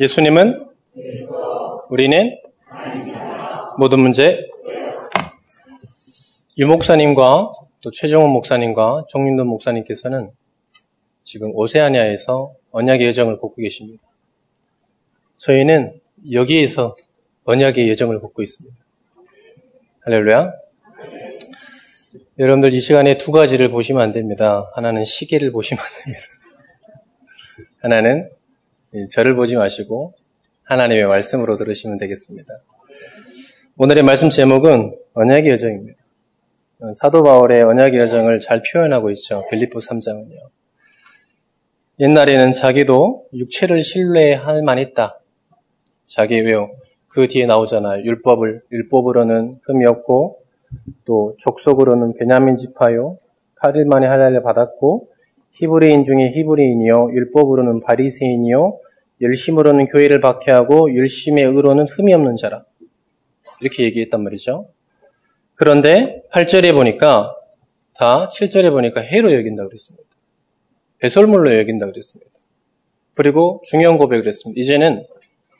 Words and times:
예수님은 0.00 0.68
우리는 1.90 2.38
모든 3.78 4.00
문제 4.00 4.48
유 6.56 6.66
목사님과 6.66 7.52
또 7.82 7.90
최정훈 7.90 8.30
목사님과 8.30 9.04
정윤돈 9.10 9.46
목사님께서는 9.48 10.30
지금 11.22 11.50
오세아니아에서 11.54 12.54
언약의 12.70 13.06
여정을 13.08 13.36
걷고 13.36 13.56
계십니다. 13.56 14.02
저희는 15.36 16.00
여기에서 16.32 16.94
언약의 17.44 17.90
여정을 17.90 18.20
걷고 18.20 18.42
있습니다. 18.42 18.74
할렐루야. 20.04 20.52
여러분들 22.38 22.72
이 22.72 22.80
시간에 22.80 23.18
두 23.18 23.30
가지를 23.30 23.68
보시면 23.68 24.00
안 24.00 24.12
됩니다. 24.12 24.70
하나는 24.74 25.04
시계를 25.04 25.52
보시면 25.52 25.84
안 25.84 26.04
됩니다. 26.04 26.24
하나는 27.82 28.30
저를 29.10 29.34
보지 29.34 29.56
마시고 29.56 30.12
하나님의 30.64 31.06
말씀으로 31.06 31.56
들으시면 31.56 31.96
되겠습니다. 31.96 32.52
오늘의 33.78 34.02
말씀 34.02 34.28
제목은 34.28 34.94
언약의 35.14 35.52
여정입니다. 35.52 35.98
사도 36.94 37.22
바울의 37.22 37.62
언약의 37.62 37.98
여정을 38.00 38.40
잘 38.40 38.62
표현하고 38.62 39.10
있죠. 39.12 39.44
빌립보 39.50 39.78
3장은요. 39.78 40.36
옛날에는 42.00 42.52
자기도 42.52 43.26
육체를 43.32 43.82
신뢰할 43.82 44.62
만했다. 44.62 45.20
자기 46.04 46.40
왜요? 46.40 46.70
그 47.08 47.28
뒤에 47.28 47.46
나오잖아요. 47.46 48.04
율법을 48.04 48.62
율법으로는 48.70 49.60
흠이 49.64 49.86
없고 49.86 50.42
또 51.04 51.34
족속으로는 51.38 52.14
베냐민 52.18 52.56
지파요. 52.56 53.18
8일 53.60 53.86
만에 53.86 54.06
할례를 54.06 54.42
받았고 54.42 55.08
히브리인 55.52 56.04
중에 56.04 56.30
히브리인이요 56.30 57.10
율법으로는 57.12 57.80
바리새인이요 57.80 58.80
열심으로는 59.20 59.86
교회를 59.86 60.20
박해하고 60.20 60.96
열심의 60.96 61.44
의로는 61.44 61.86
흠이 61.88 62.12
없는 62.12 62.36
자라. 62.36 62.64
이렇게 63.60 63.84
얘기했단 63.84 64.22
말이죠. 64.22 64.68
그런데 65.54 66.22
8절에 66.32 66.72
보니까 66.72 67.34
다 67.94 68.26
7절에 68.28 68.70
보니까 68.70 69.00
해로 69.00 69.32
여긴다 69.32 69.64
그랬습니다. 69.64 70.08
배설물로 70.98 71.56
여긴다 71.58 71.86
그랬습니다. 71.86 72.32
그리고 73.14 73.60
중요한 73.64 73.98
고백을 73.98 74.26
했습니다. 74.26 74.58
이제는 74.60 75.06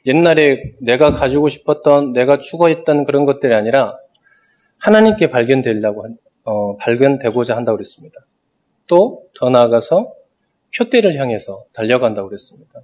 옛날에 0.06 0.72
내가 0.80 1.10
가지고 1.10 1.48
싶었던 1.48 2.12
내가 2.12 2.38
추구했던 2.38 3.04
그런 3.04 3.24
것들이 3.24 3.54
아니라 3.54 3.96
하나님께 4.78 5.30
발견되려고 5.30 6.06
어, 6.44 6.76
발견되고자 6.78 7.56
한다고 7.56 7.76
그랬습니다. 7.76 8.20
또 8.86 9.22
더 9.34 9.50
나아가서 9.50 10.14
표대를 10.76 11.16
향해서 11.18 11.64
달려간다고 11.72 12.28
그랬습니다. 12.28 12.82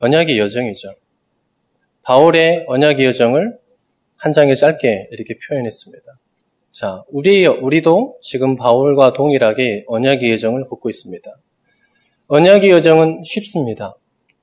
언약의 0.00 0.38
여정이죠. 0.38 0.92
바울의 2.02 2.64
언약의 2.68 3.06
여정을 3.06 3.58
한 4.16 4.32
장에 4.32 4.54
짧게 4.54 5.08
이렇게 5.10 5.36
표현했습니다. 5.38 6.04
자, 6.70 7.02
우리, 7.08 7.46
우리도 7.46 8.18
지금 8.20 8.56
바울과 8.56 9.14
동일하게 9.14 9.84
언약의 9.86 10.30
여정을 10.32 10.66
걷고 10.66 10.90
있습니다. 10.90 11.30
언약의 12.28 12.70
여정은 12.70 13.22
쉽습니다. 13.24 13.96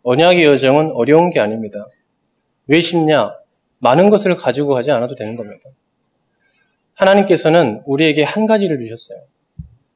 언약의 0.03 0.43
여정은 0.43 0.91
어려운 0.93 1.29
게 1.29 1.39
아닙니다. 1.39 1.85
왜 2.67 2.81
쉽냐? 2.81 3.33
많은 3.79 4.09
것을 4.09 4.35
가지고 4.35 4.73
가지 4.73 4.91
않아도 4.91 5.15
되는 5.15 5.35
겁니다. 5.35 5.69
하나님께서는 6.95 7.83
우리에게 7.85 8.23
한 8.23 8.45
가지를 8.47 8.81
주셨어요. 8.81 9.23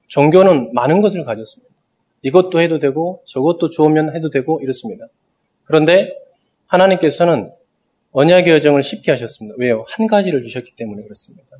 종교는 0.07 0.73
많은 0.73 1.01
것을 1.01 1.23
가졌습니다. 1.23 1.73
이것도 2.21 2.59
해도 2.59 2.79
되고 2.79 3.21
저것도 3.25 3.69
좋으면 3.69 4.15
해도 4.15 4.29
되고 4.29 4.59
이렇습니다. 4.61 5.07
그런데 5.63 6.13
하나님께서는 6.67 7.45
언약의 8.11 8.53
여정을 8.53 8.81
쉽게 8.81 9.11
하셨습니다. 9.11 9.55
왜요? 9.59 9.85
한 9.87 10.07
가지를 10.07 10.41
주셨기 10.41 10.75
때문에 10.75 11.03
그렇습니다. 11.03 11.57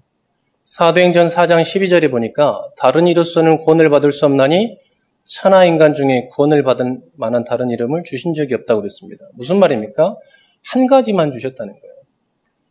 사도행전 0.63 1.27
4장 1.27 1.61
12절에 1.61 2.09
보니까 2.11 2.61
다른 2.77 3.07
이로서는 3.07 3.61
구원을 3.61 3.89
받을 3.89 4.11
수 4.11 4.25
없나니 4.25 4.77
천하 5.23 5.65
인간 5.65 5.93
중에 5.93 6.27
구원을 6.31 6.63
받은 6.63 7.03
만한 7.15 7.43
다른 7.43 7.69
이름을 7.69 8.03
주신 8.03 8.33
적이 8.33 8.55
없다고 8.55 8.81
그랬습니다. 8.81 9.25
무슨 9.33 9.59
말입니까? 9.59 10.17
한 10.65 10.87
가지만 10.87 11.31
주셨다는 11.31 11.73
거예요. 11.79 11.95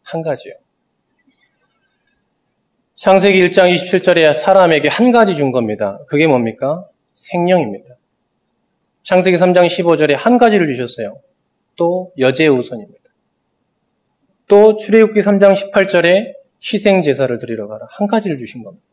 한 0.03 0.23
가지요. 0.23 0.55
창세기 2.97 3.39
1장 3.49 3.75
27절에 3.75 4.33
사람에게 4.35 4.89
한 4.89 5.13
가지 5.13 5.37
준 5.37 5.53
겁니다. 5.53 5.99
그게 6.09 6.27
뭡니까? 6.27 6.89
생명입니다. 7.13 7.95
창세기 9.03 9.37
3장 9.37 9.67
15절에 9.67 10.15
한 10.15 10.39
가지를 10.39 10.67
주셨어요. 10.67 11.21
또 11.77 12.13
여제의 12.19 12.49
우선입니다. 12.49 13.05
또 14.49 14.77
출애굽기 14.77 15.21
3장 15.21 15.55
18절에 15.55 16.33
희생 16.65 17.03
제사를 17.03 17.39
드리러 17.39 17.69
가라. 17.69 17.87
한 17.91 18.07
가지를 18.07 18.39
주신 18.39 18.65
겁니다. 18.65 18.85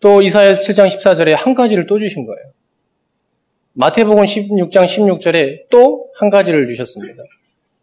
또 0.00 0.20
이사야 0.20 0.52
7장 0.52 0.88
14절에 0.88 1.34
한 1.34 1.54
가지를 1.54 1.86
또 1.86 1.98
주신 1.98 2.26
거예요. 2.26 2.52
마태복음 3.72 4.24
16장 4.24 4.84
16절에 4.84 5.70
또 5.70 6.06
한 6.16 6.30
가지를 6.30 6.66
주셨습니다. 6.66 7.22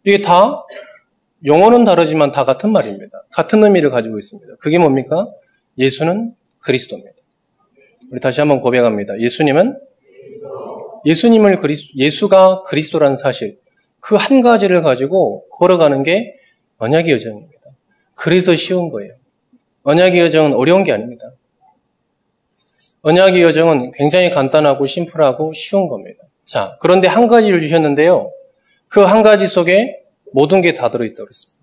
이게 0.04 0.20
다 0.20 0.64
용어는 1.46 1.84
다르지만 1.84 2.30
다 2.30 2.44
같은 2.44 2.70
말입니다. 2.70 3.24
같은 3.32 3.62
의미를 3.62 3.90
가지고 3.90 4.18
있습니다. 4.18 4.54
그게 4.60 4.78
뭡니까? 4.78 5.28
예수는 5.78 6.34
그리스도입니다. 6.60 7.12
우리 8.10 8.20
다시 8.20 8.40
한번 8.40 8.60
고백합니다. 8.60 9.18
예수님은 9.20 9.78
예수님을 11.06 11.58
그리스, 11.58 11.88
예수가 11.96 12.62
그리스도라는 12.62 13.16
사실, 13.16 13.58
그 14.00 14.16
한 14.16 14.40
가지를 14.40 14.82
가지고 14.82 15.46
걸어가는 15.50 16.02
게 16.02 16.34
언약의 16.78 17.12
여정입니다. 17.12 17.70
그래서 18.14 18.54
쉬운 18.54 18.88
거예요. 18.88 19.14
언약의 19.82 20.20
여정은 20.20 20.54
어려운 20.54 20.84
게 20.84 20.92
아닙니다. 20.92 21.32
언약의 23.02 23.42
여정은 23.42 23.90
굉장히 23.92 24.30
간단하고 24.30 24.86
심플하고 24.86 25.52
쉬운 25.52 25.88
겁니다. 25.88 26.24
자, 26.46 26.76
그런데 26.80 27.06
한 27.08 27.26
가지를 27.26 27.60
주셨는데요. 27.60 28.30
그 28.88 29.00
한 29.04 29.22
가지 29.22 29.46
속에 29.46 30.03
모든 30.34 30.60
게 30.62 30.74
다 30.74 30.90
들어있다고 30.90 31.26
그랬습니다. 31.26 31.62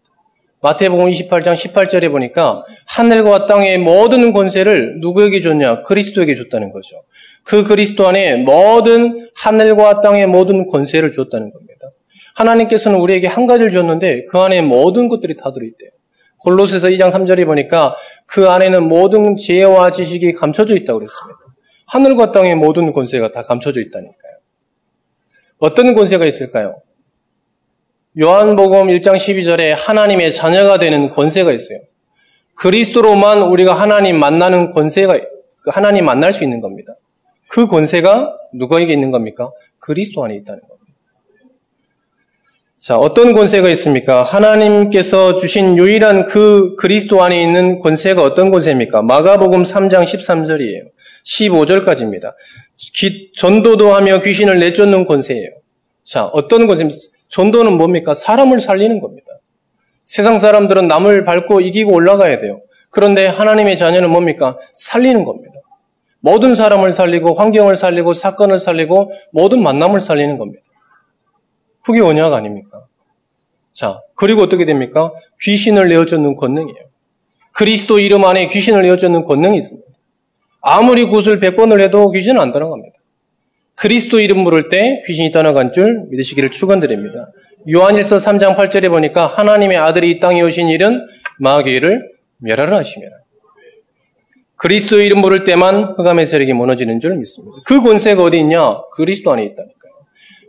마태복음 0.61 1.07
28장 1.07 1.53
18절에 1.53 2.09
보니까 2.09 2.63
하늘과 2.87 3.45
땅의 3.45 3.79
모든 3.79 4.31
권세를 4.31 5.01
누구에게 5.01 5.41
줬냐? 5.41 5.81
그리스도에게 5.81 6.33
줬다는 6.35 6.71
거죠. 6.71 6.95
그 7.43 7.65
그리스도 7.65 8.07
안에 8.07 8.37
모든 8.37 9.27
하늘과 9.35 9.99
땅의 10.01 10.27
모든 10.27 10.69
권세를 10.69 11.11
줬다는 11.11 11.51
겁니다. 11.51 11.87
하나님께서는 12.35 12.99
우리에게 12.99 13.27
한 13.27 13.45
가지를 13.45 13.71
줬는데 13.71 14.23
그 14.29 14.37
안에 14.37 14.61
모든 14.61 15.09
것들이 15.09 15.35
다 15.35 15.51
들어있대요. 15.51 15.89
골로새서 16.37 16.87
2장 16.87 17.11
3절에 17.11 17.45
보니까 17.45 17.95
그 18.25 18.49
안에는 18.49 18.87
모든 18.87 19.35
지혜와 19.35 19.91
지식이 19.91 20.33
감춰져 20.33 20.75
있다고 20.75 20.99
그랬습니다. 20.99 21.39
하늘과 21.87 22.31
땅의 22.31 22.55
모든 22.55 22.93
권세가 22.93 23.31
다 23.33 23.41
감춰져 23.41 23.81
있다니까요. 23.81 24.31
어떤 25.59 25.93
권세가 25.93 26.25
있을까요? 26.25 26.81
요한복음 28.19 28.87
1장 28.87 29.15
12절에 29.15 29.73
하나님의 29.73 30.33
자녀가 30.33 30.77
되는 30.79 31.09
권세가 31.09 31.53
있어요. 31.53 31.79
그리스도로만 32.55 33.41
우리가 33.43 33.73
하나님 33.73 34.19
만나는 34.19 34.71
권세가 34.71 35.17
그 35.17 35.69
하나님 35.71 36.03
만날 36.03 36.33
수 36.33 36.43
있는 36.43 36.59
겁니다. 36.59 36.93
그 37.47 37.67
권세가 37.67 38.35
누구에게 38.53 38.91
있는 38.91 39.11
겁니까? 39.11 39.49
그리스도 39.79 40.25
안에 40.25 40.35
있다는 40.35 40.59
겁니다. 40.59 40.81
자, 42.77 42.97
어떤 42.97 43.31
권세가 43.31 43.69
있습니까? 43.69 44.23
하나님께서 44.23 45.35
주신 45.37 45.77
유일한 45.77 46.25
그 46.25 46.75
그리스도 46.75 47.23
안에 47.23 47.41
있는 47.41 47.79
권세가 47.79 48.21
어떤 48.21 48.51
권세입니까? 48.51 49.03
마가복음 49.03 49.63
3장 49.63 50.03
13절이에요. 50.03 50.89
15절까지입니다. 51.23 52.33
전도도 53.37 53.93
하며 53.93 54.19
귀신을 54.19 54.59
내쫓는 54.59 55.05
권세예요. 55.05 55.49
자, 56.03 56.25
어떤 56.25 56.67
권세입니까? 56.67 57.20
전도는 57.31 57.77
뭡니까? 57.77 58.13
사람을 58.13 58.59
살리는 58.59 58.99
겁니다. 58.99 59.27
세상 60.03 60.37
사람들은 60.37 60.87
남을 60.87 61.25
밟고 61.25 61.61
이기고 61.61 61.93
올라가야 61.93 62.37
돼요. 62.37 62.61
그런데 62.89 63.25
하나님의 63.25 63.77
자녀는 63.77 64.09
뭡니까? 64.09 64.57
살리는 64.73 65.23
겁니다. 65.23 65.59
모든 66.19 66.53
사람을 66.55 66.93
살리고 66.93 67.33
환경을 67.33 67.75
살리고 67.75 68.13
사건을 68.13 68.59
살리고 68.59 69.11
모든 69.31 69.63
만남을 69.63 70.01
살리는 70.01 70.37
겁니다. 70.37 70.61
그게 71.83 72.01
언약 72.01 72.33
아닙니까? 72.33 72.85
자, 73.73 74.01
그리고 74.15 74.41
어떻게 74.41 74.65
됩니까? 74.65 75.11
귀신을 75.41 75.87
내어쫓는 75.87 76.35
권능이에요. 76.35 76.85
그리스도 77.53 77.99
이름 77.99 78.25
안에 78.25 78.47
귀신을 78.49 78.81
내어쫓는 78.81 79.23
권능이 79.23 79.57
있습니다. 79.57 79.87
아무리 80.61 81.05
굿을 81.05 81.39
100번을 81.39 81.79
해도 81.81 82.11
귀신은 82.11 82.39
안 82.39 82.51
떠나갑니다. 82.51 82.90
그리스도 83.81 84.19
이름 84.19 84.43
부를 84.43 84.69
때 84.69 85.01
귀신이 85.07 85.31
떠나간 85.31 85.73
줄 85.73 86.05
믿으시기를 86.11 86.51
축원드립니다. 86.51 87.31
요한일서 87.67 88.17
3장 88.17 88.55
8절에 88.55 88.89
보니까 88.89 89.25
하나님의 89.25 89.75
아들이 89.75 90.11
이 90.11 90.19
땅에 90.19 90.43
오신 90.43 90.67
일은 90.67 91.07
마귀를 91.39 92.11
멸하라 92.37 92.77
하시면 92.77 93.09
그리스도 94.55 95.01
이름 95.01 95.23
부를 95.23 95.45
때만 95.45 95.95
흑암의 95.97 96.27
세력이 96.27 96.53
무너지는 96.53 96.99
줄 96.99 97.17
믿습니다. 97.17 97.57
그 97.65 97.81
권세가 97.81 98.21
어디 98.21 98.37
있냐? 98.41 98.81
그리스도 98.93 99.31
안에 99.31 99.45
있다니까요. 99.45 99.93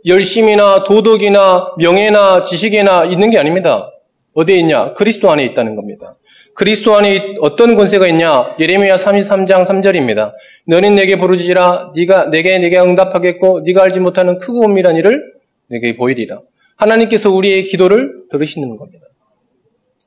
열심이나 0.05 0.83
도덕이나 0.83 1.73
명예나 1.79 2.43
지식이나 2.43 3.05
있는 3.05 3.31
게 3.31 3.39
아닙니다. 3.39 3.89
어디에 4.35 4.57
있냐? 4.57 4.93
그리스도 4.93 5.31
안에 5.31 5.43
있다는 5.45 5.75
겁니다. 5.75 6.17
그리스도 6.55 6.95
안에 6.95 7.35
어떤 7.41 7.75
권세가 7.75 8.07
있냐? 8.09 8.55
예레미야 8.59 8.97
33장 8.97 9.65
3절입니다. 9.65 10.33
너는 10.67 10.95
내게 10.95 11.17
부르짖으라 11.17 11.93
네가 11.95 12.29
내게 12.29 12.59
내게 12.59 12.79
응답하겠고 12.79 13.61
네가 13.61 13.83
알지 13.83 13.99
못하는 13.99 14.37
크고 14.37 14.63
은밀한 14.65 14.95
일을 14.97 15.33
내게 15.67 15.95
보이리라. 15.95 16.41
하나님께서 16.75 17.31
우리의 17.31 17.63
기도를 17.63 18.25
들으시는 18.29 18.75
겁니다. 18.77 19.07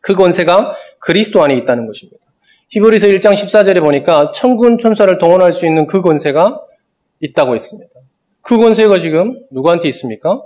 그 0.00 0.14
권세가 0.14 0.76
그리스도 1.00 1.42
안에 1.42 1.56
있다는 1.56 1.86
것입니다. 1.86 2.24
히브리서 2.68 3.08
1장 3.08 3.32
14절에 3.32 3.80
보니까 3.80 4.30
천군 4.32 4.78
천사를 4.78 5.18
동원할 5.18 5.52
수 5.52 5.66
있는 5.66 5.86
그 5.86 6.00
권세가 6.00 6.60
있다고 7.20 7.54
했습니다. 7.54 7.90
그 8.42 8.58
권세가 8.58 8.98
지금 8.98 9.40
누구한테 9.50 9.88
있습니까? 9.88 10.42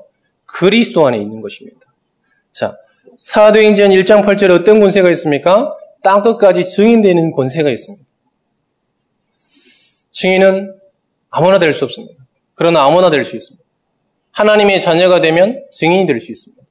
그리스도 0.46 1.06
안에 1.06 1.18
있는 1.18 1.42
것입니다. 1.42 1.80
자, 2.50 2.76
사도행전 3.18 3.90
1장 3.90 4.24
8절에 4.24 4.60
어떤 4.60 4.80
권세가 4.80 5.10
있습니까? 5.10 5.76
땅끝까지 6.02 6.68
증인되는 6.68 7.32
권세가 7.32 7.70
있습니다. 7.70 8.04
증인은 10.12 10.74
아무나 11.30 11.58
될 11.58 11.72
수 11.74 11.84
없습니다. 11.84 12.22
그러나 12.54 12.84
아무나 12.84 13.10
될 13.10 13.24
수 13.24 13.36
있습니다. 13.36 13.64
하나님의 14.32 14.80
자녀가 14.80 15.20
되면 15.20 15.64
증인이 15.72 16.06
될 16.06 16.20
수 16.20 16.32
있습니다. 16.32 16.62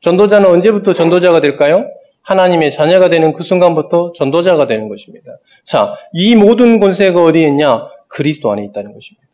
전도자는 0.00 0.48
언제부터 0.48 0.92
전도자가 0.94 1.40
될까요? 1.40 1.86
하나님의 2.22 2.70
자녀가 2.72 3.08
되는 3.08 3.32
그 3.32 3.42
순간부터 3.44 4.12
전도자가 4.14 4.66
되는 4.66 4.88
것입니다. 4.88 5.38
자, 5.64 5.94
이 6.12 6.36
모든 6.36 6.78
권세가 6.80 7.22
어디에 7.22 7.46
있냐? 7.48 7.86
그리스도 8.08 8.50
안에 8.50 8.64
있다는 8.64 8.92
것입니다. 8.92 9.26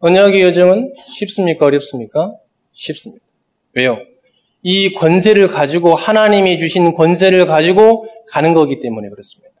언약의 0.00 0.42
여정은 0.42 0.92
쉽습니까? 1.06 1.66
어렵습니까? 1.66 2.32
쉽습니다. 2.72 3.24
왜요? 3.74 3.98
이 4.62 4.94
권세를 4.94 5.48
가지고 5.48 5.94
하나님이 5.94 6.58
주신 6.58 6.94
권세를 6.94 7.46
가지고 7.46 8.06
가는 8.28 8.54
거기 8.54 8.80
때문에 8.80 9.08
그렇습니다. 9.08 9.52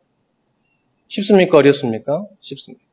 쉽습니까? 1.08 1.58
어렵습니까? 1.58 2.26
쉽습니다. 2.40 2.84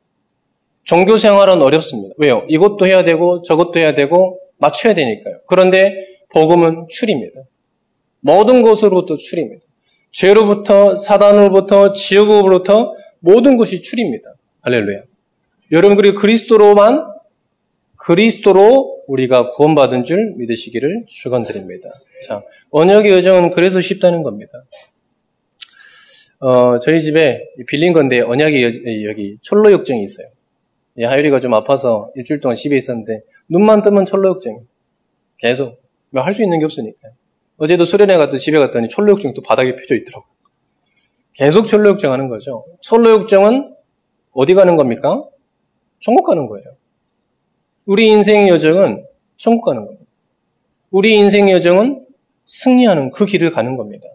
종교 0.82 1.18
생활은 1.18 1.62
어렵습니다. 1.62 2.14
왜요? 2.18 2.44
이것도 2.48 2.86
해야 2.86 3.04
되고 3.04 3.42
저것도 3.42 3.78
해야 3.78 3.94
되고 3.94 4.40
맞춰야 4.58 4.92
되니까요. 4.94 5.40
그런데 5.46 5.94
복음은 6.30 6.86
출입니다. 6.88 7.40
모든 8.20 8.62
것으로부터 8.62 9.16
출입니다. 9.16 9.64
죄로부터 10.12 10.96
사단으로부터 10.96 11.92
지옥으로부터 11.92 12.94
모든 13.20 13.56
것이 13.56 13.82
출입니다. 13.82 14.34
할렐루야. 14.62 15.02
여러분 15.72 15.96
그리고 15.96 16.18
그리스도로만 16.18 17.04
그리스도로 18.00 19.02
우리가 19.06 19.50
구원받은 19.50 20.04
줄 20.04 20.34
믿으시기를 20.36 21.04
축원드립니다. 21.06 21.90
자, 22.26 22.42
언약의 22.70 23.12
여정은 23.12 23.50
그래서 23.50 23.80
쉽다는 23.80 24.22
겁니다. 24.22 24.64
어, 26.38 26.78
저희 26.78 27.02
집에 27.02 27.44
빌린 27.66 27.92
건데 27.92 28.20
언약의 28.20 28.62
여, 28.62 29.10
여기 29.10 29.36
철로 29.42 29.70
역정이 29.72 30.02
있어요. 30.02 30.26
예, 30.98 31.04
하율이가 31.04 31.40
좀 31.40 31.52
아파서 31.54 32.10
일주일 32.14 32.40
동안 32.40 32.54
집에 32.54 32.76
있었는데 32.76 33.20
눈만 33.48 33.82
뜨면 33.82 34.06
철로 34.06 34.30
역정이 34.30 34.56
계속 35.38 35.80
뭐 36.10 36.22
할 36.22 36.32
수 36.32 36.42
있는 36.42 36.58
게 36.58 36.64
없으니까. 36.64 37.08
어제도 37.58 37.84
수련회 37.84 38.16
갔더니 38.16 38.38
집에 38.40 38.58
갔더니 38.58 38.88
철로 38.88 39.12
역정이 39.12 39.34
또 39.34 39.42
바닥에 39.42 39.76
펴져 39.76 39.94
있더라고. 39.96 40.24
계속 41.34 41.66
철로 41.66 41.90
역정 41.90 42.12
하는 42.12 42.28
거죠. 42.28 42.64
철로 42.80 43.10
역정은 43.10 43.74
어디 44.32 44.54
가는 44.54 44.76
겁니까? 44.76 45.22
천국 46.00 46.24
가는 46.24 46.46
거예요. 46.46 46.64
우리 47.86 48.08
인생 48.08 48.48
여정은 48.48 49.04
천국 49.36 49.64
가는 49.64 49.84
겁니다. 49.84 50.04
우리 50.90 51.14
인생 51.14 51.50
여정은 51.50 52.06
승리하는 52.44 53.10
그 53.10 53.26
길을 53.26 53.50
가는 53.50 53.76
겁니다. 53.76 54.08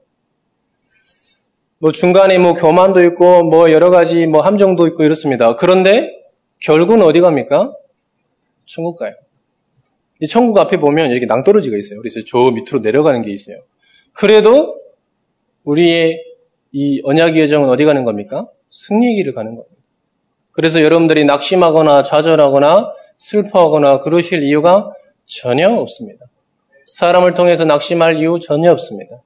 뭐 1.79 1.91
중간에 1.91 2.37
뭐 2.37 2.53
교만도 2.53 3.03
있고 3.03 3.43
뭐 3.43 3.71
여러 3.71 3.89
가지 3.89 4.27
뭐 4.27 4.41
함정도 4.41 4.87
있고 4.87 5.03
이렇습니다. 5.03 5.55
그런데 5.55 6.11
결국은 6.59 7.01
어디 7.01 7.21
갑니까? 7.21 7.73
천국 8.65 8.97
가요. 8.97 9.13
이 10.21 10.27
천국 10.27 10.57
앞에 10.57 10.77
보면 10.77 11.11
이렇게 11.11 11.25
낭떠러지가 11.25 11.77
있어요. 11.77 11.99
그래서 11.99 12.21
저 12.25 12.51
밑으로 12.51 12.79
내려가는 12.79 13.21
게 13.21 13.31
있어요. 13.31 13.57
그래도 14.13 14.79
우리의 15.63 16.23
이 16.71 17.01
언약의 17.03 17.41
여정은 17.43 17.69
어디 17.69 17.85
가는 17.85 18.05
겁니까? 18.05 18.47
승리의 18.69 19.15
길을 19.15 19.33
가는 19.33 19.55
겁니다. 19.55 19.75
그래서 20.51 20.81
여러분들이 20.81 21.25
낙심하거나 21.25 22.03
좌절하거나 22.03 22.93
슬퍼하거나 23.17 23.99
그러실 23.99 24.43
이유가 24.43 24.91
전혀 25.25 25.69
없습니다. 25.69 26.25
사람을 26.85 27.33
통해서 27.33 27.65
낙심할 27.65 28.19
이유 28.19 28.39
전혀 28.39 28.71
없습니다. 28.71 29.21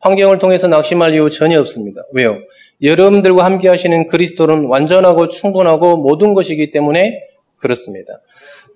환경을 0.00 0.38
통해서 0.38 0.68
낙심할 0.68 1.14
이유 1.14 1.30
전혀 1.30 1.60
없습니다. 1.60 2.02
왜요? 2.12 2.38
여러분들과 2.82 3.44
함께 3.44 3.68
하시는 3.68 4.06
그리스도는 4.06 4.66
완전하고 4.66 5.28
충분하고 5.28 5.96
모든 5.96 6.34
것이기 6.34 6.70
때문에 6.70 7.20
그렇습니다. 7.56 8.20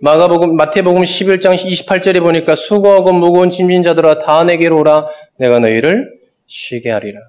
마가복음, 0.00 0.56
마태복음 0.56 1.02
11장 1.02 1.54
28절에 1.54 2.20
보니까 2.20 2.54
수고하고 2.54 3.12
무거운 3.12 3.50
짐진 3.50 3.82
자들아 3.82 4.20
다 4.20 4.44
내게로 4.44 4.80
오라 4.80 5.08
내가 5.36 5.58
너희를 5.58 6.18
쉬게 6.46 6.90
하리라. 6.90 7.20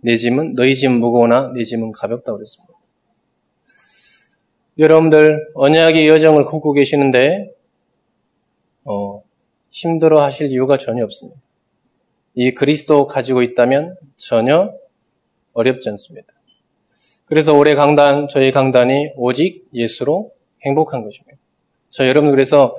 내 0.00 0.16
짐은 0.16 0.54
너희 0.54 0.74
짐 0.76 0.92
무거우나 0.92 1.50
내 1.54 1.64
짐은 1.64 1.90
가볍다 1.92 2.32
그랬습니다. 2.32 2.73
여러분들 4.78 5.50
언약의 5.54 6.08
여정을 6.08 6.44
걷고 6.44 6.72
계시는데 6.72 7.50
어, 8.84 9.22
힘들어 9.70 10.22
하실 10.22 10.50
이유가 10.50 10.76
전혀 10.76 11.04
없습니다. 11.04 11.40
이 12.34 12.52
그리스도 12.52 13.06
가지고 13.06 13.42
있다면 13.42 13.96
전혀 14.16 14.74
어렵지 15.52 15.88
않습니다. 15.90 16.32
그래서 17.26 17.56
올해 17.56 17.74
강단, 17.74 18.28
저희 18.28 18.50
강단이 18.50 19.12
오직 19.16 19.66
예수로 19.72 20.32
행복한 20.62 21.02
것입니다. 21.02 21.38
저 21.88 22.06
여러분 22.06 22.30
그래서 22.30 22.76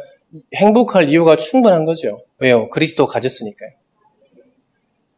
행복할 0.56 1.10
이유가 1.10 1.38
충분한 1.38 1.86
거죠. 1.86 2.18
왜요? 2.40 2.70
그리스도 2.70 3.08
가졌으니까요. 3.08 3.72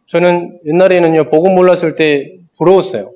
저는 0.05 0.59
옛날에는요, 0.65 1.25
복음 1.25 1.55
몰랐을 1.55 1.95
때 1.95 2.37
부러웠어요. 2.57 3.13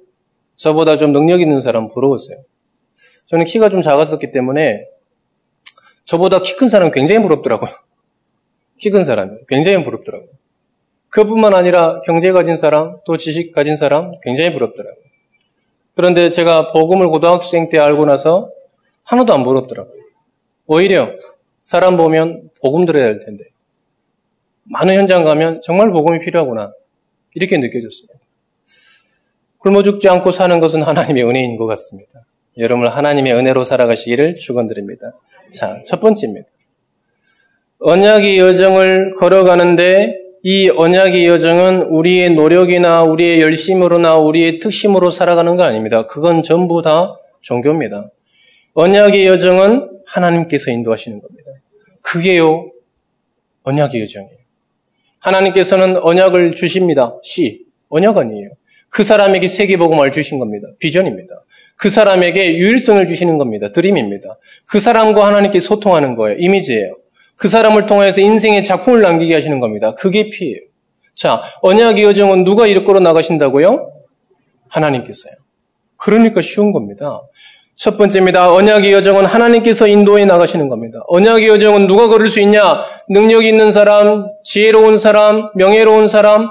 저보다 0.56 0.98
좀 0.98 1.14
능력 1.14 1.40
있는 1.40 1.62
사람 1.62 1.88
부러웠어요. 1.88 2.44
저는 3.32 3.46
키가 3.46 3.70
좀 3.70 3.82
작았었기 3.82 4.34
때문에 4.34 4.84
저보다 6.04 6.42
키 6.42 6.56
큰 6.58 6.68
사람 6.68 6.92
굉장히 6.92 7.22
부럽더라고요. 7.22 7.70
키 8.78 8.90
큰 8.90 9.06
사람이 9.06 9.32
굉장히 9.48 9.82
부럽더라고요. 9.86 10.30
그뿐만 11.08 11.54
아니라 11.54 12.02
경제 12.02 12.34
가진 12.34 12.58
사람, 12.58 12.98
또 13.06 13.16
지식 13.16 13.54
가진 13.54 13.78
사람 13.78 14.12
굉장히 14.22 14.52
부럽더라고요. 14.52 15.04
그런데 15.96 16.30
제가 16.30 16.74
복음을 16.74 17.08
고등학생 17.08 17.70
때 17.70 17.80
알고 17.80 18.04
나서 18.06 18.52
하나도 19.04 19.34
안 19.34 19.44
부럽더라고요. 19.44 20.02
오히려 20.66 21.14
사람 21.62 21.96
보면 21.96 22.50
복음 22.62 22.86
들어야 22.86 23.06
할 23.06 23.20
텐데 23.20 23.46
많은 24.64 24.94
현장 24.96 25.24
가면 25.24 25.62
정말 25.64 25.90
복음이 25.92 26.20
필요하구나 26.20 26.74
이렇게 27.36 27.58
느껴졌습니다. 27.58 28.20
굶어 29.60 29.84
죽지 29.84 30.10
않고 30.10 30.34
사는 30.34 30.60
것은 30.60 30.82
하나님의 30.82 31.24
은혜인 31.24 31.56
것 31.56 31.66
같습니다. 31.68 32.26
여러분 32.58 32.88
하나님의 32.88 33.34
은혜로 33.34 33.64
살아가시기를 33.64 34.38
축원드립니다. 34.38 35.14
자, 35.52 35.82
첫 35.86 36.02
번째입니다. 36.02 36.48
언약의 37.80 38.38
여정을 38.38 39.16
걸어가는데 39.16 40.16
이 40.44 40.70
언약의 40.70 41.28
여정은 41.28 41.84
우리의 41.84 42.32
노력이나 42.32 43.04
우리의 43.04 43.42
열심으로나 43.42 44.18
우리의 44.18 44.60
특심으로 44.60 45.12
살아가는 45.12 45.56
거 45.56 45.64
아닙니다. 45.64 46.06
그건 46.08 46.44
전부 46.44 46.82
다 46.82 47.16
종교입니다. 47.42 48.10
언약의 48.74 49.26
여정은 49.28 49.90
하나님께서 50.06 50.72
인도하시는 50.72 51.22
겁니다. 51.22 51.52
그게요, 52.02 52.72
언약의 53.64 54.02
여정이에요. 54.02 54.38
하나님께서는 55.20 55.98
언약을 55.98 56.56
주십니다. 56.56 57.16
시, 57.22 57.66
언약 57.90 58.18
아니에요. 58.18 58.50
그 58.92 59.04
사람에게 59.04 59.48
세계복음을 59.48 60.12
주신 60.12 60.38
겁니다. 60.38 60.68
비전입니다. 60.80 61.44
그 61.78 61.90
사람에게 61.90 62.58
유일성을 62.58 63.08
주시는 63.08 63.38
겁니다. 63.38 63.72
드림입니다. 63.72 64.38
그 64.68 64.80
사람과 64.80 65.26
하나님께 65.26 65.60
소통하는 65.60 66.16
거예요. 66.16 66.38
이미지예요. 66.40 66.96
그 67.38 67.48
사람을 67.48 67.88
통해서 67.88 68.20
인생의 68.22 68.66
작품을 68.66 69.02
남기게 69.02 69.34
하시는 69.34 69.60
겁니다. 69.62 69.96
그게 69.96 70.30
피예요. 70.30 70.60
자, 71.16 71.42
언약의 71.62 72.04
여정은 72.04 72.44
누가 72.44 72.68
이끌어 72.68 73.00
나가신다고요? 73.00 73.94
하나님께서요. 74.68 75.34
그러니까 75.96 76.42
쉬운 76.42 76.74
겁니다. 76.74 77.22
첫 77.76 77.98
번째입니다. 77.98 78.54
언약의 78.54 78.92
여정은 78.92 79.26
하나님께서 79.26 79.88
인도해 79.88 80.26
나가시는 80.26 80.68
겁니다. 80.68 81.00
언약의 81.08 81.48
여정은 81.48 81.88
누가 81.88 82.08
걸을 82.08 82.30
수 82.30 82.42
있냐? 82.42 82.84
능력 83.10 83.46
있는 83.46 83.72
사람, 83.72 84.28
지혜로운 84.44 84.98
사람, 84.98 85.50
명예로운 85.56 86.10
사람, 86.10 86.50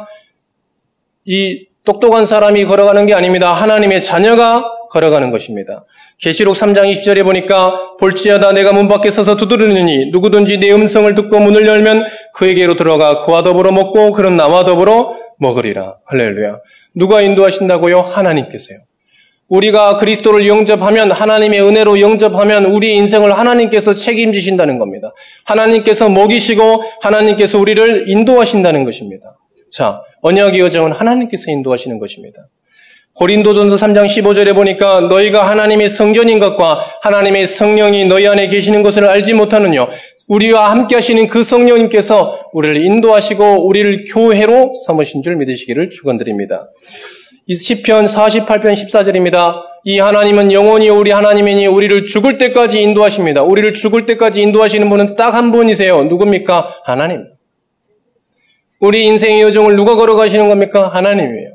이 1.27 1.67
똑똑한 1.85 2.27
사람이 2.27 2.65
걸어가는 2.67 3.07
게 3.07 3.15
아닙니다. 3.15 3.53
하나님의 3.53 4.03
자녀가 4.03 4.65
걸어가는 4.91 5.31
것입니다. 5.31 5.85
계시록 6.19 6.55
3장 6.55 6.93
20절에 6.93 7.25
보니까 7.25 7.97
볼지어다 7.99 8.53
내가 8.53 8.73
문 8.73 8.89
밖에 8.89 9.11
서서 9.11 9.37
두드리느니 9.37 10.11
누구든지 10.11 10.59
내 10.59 10.71
음성을 10.71 11.15
듣고 11.15 11.39
문을 11.39 11.67
열면 11.67 12.05
그에게로 12.35 12.77
들어가 12.77 13.25
그와 13.25 13.43
더불어 13.43 13.73
먹고 13.73 14.13
그런 14.13 14.37
나와 14.37 14.65
더불어 14.65 15.17
먹으리라. 15.39 15.97
할렐루야. 16.05 16.59
누가 16.95 17.23
인도하신다고요? 17.23 18.01
하나님께서요. 18.01 18.79
우리가 19.49 19.97
그리스도를 19.97 20.47
영접하면 20.47 21.11
하나님의 21.11 21.61
은혜로 21.63 22.01
영접하면 22.01 22.67
우리 22.67 22.95
인생을 22.97 23.37
하나님께서 23.37 23.95
책임지신다는 23.95 24.79
겁니다. 24.79 25.13
하나님께서 25.45 26.09
먹이시고 26.09 26.85
하나님께서 27.01 27.59
우리를 27.59 28.09
인도하신다는 28.09 28.85
것입니다. 28.85 29.40
자, 29.71 30.03
언약의 30.23 30.61
여정은 30.61 30.93
하나님께서 30.93 31.51
인도하시는 31.51 31.99
것입니다. 31.99 32.49
고린도전서 33.15 33.77
3장 33.77 34.07
15절에 34.07 34.55
보니까 34.55 35.01
너희가 35.01 35.49
하나님의 35.49 35.89
성전인 35.89 36.39
것과 36.39 36.81
하나님의 37.03 37.47
성령이 37.47 38.07
너희 38.07 38.27
안에 38.27 38.49
계시는 38.49 38.83
것을 38.83 39.05
알지 39.05 39.35
못하느냐 39.35 39.89
우리와 40.29 40.71
함께 40.71 40.95
하시는 40.95 41.27
그 41.27 41.43
성령님께서 41.43 42.51
우리를 42.53 42.77
인도하시고 42.85 43.67
우리를 43.67 44.05
교회로 44.13 44.73
삼으신 44.87 45.23
줄 45.23 45.37
믿으시기를 45.37 45.91
축원드립니다. 45.91 46.71
이 47.47 47.55
시편 47.55 48.07
48편 48.07 48.75
14절입니다. 48.75 49.63
이 49.85 49.99
하나님은 49.99 50.53
영원히 50.53 50.89
우리 50.89 51.11
하나님이니 51.11 51.67
우리를 51.67 52.07
죽을 52.07 52.39
때까지 52.39 52.81
인도하십니다. 52.81 53.43
우리를 53.43 53.75
죽을 53.75 54.07
때까지 54.07 54.41
인도하시는 54.41 54.89
분은 54.89 55.17
딱 55.17 55.35
한 55.35 55.51
분이세요. 55.51 56.05
누굽니까? 56.05 56.69
하나님. 56.85 57.27
우리 58.81 59.05
인생의 59.05 59.43
여정을 59.43 59.77
누가 59.77 59.95
걸어가시는 59.95 60.49
겁니까? 60.49 60.89
하나님이에요. 60.89 61.51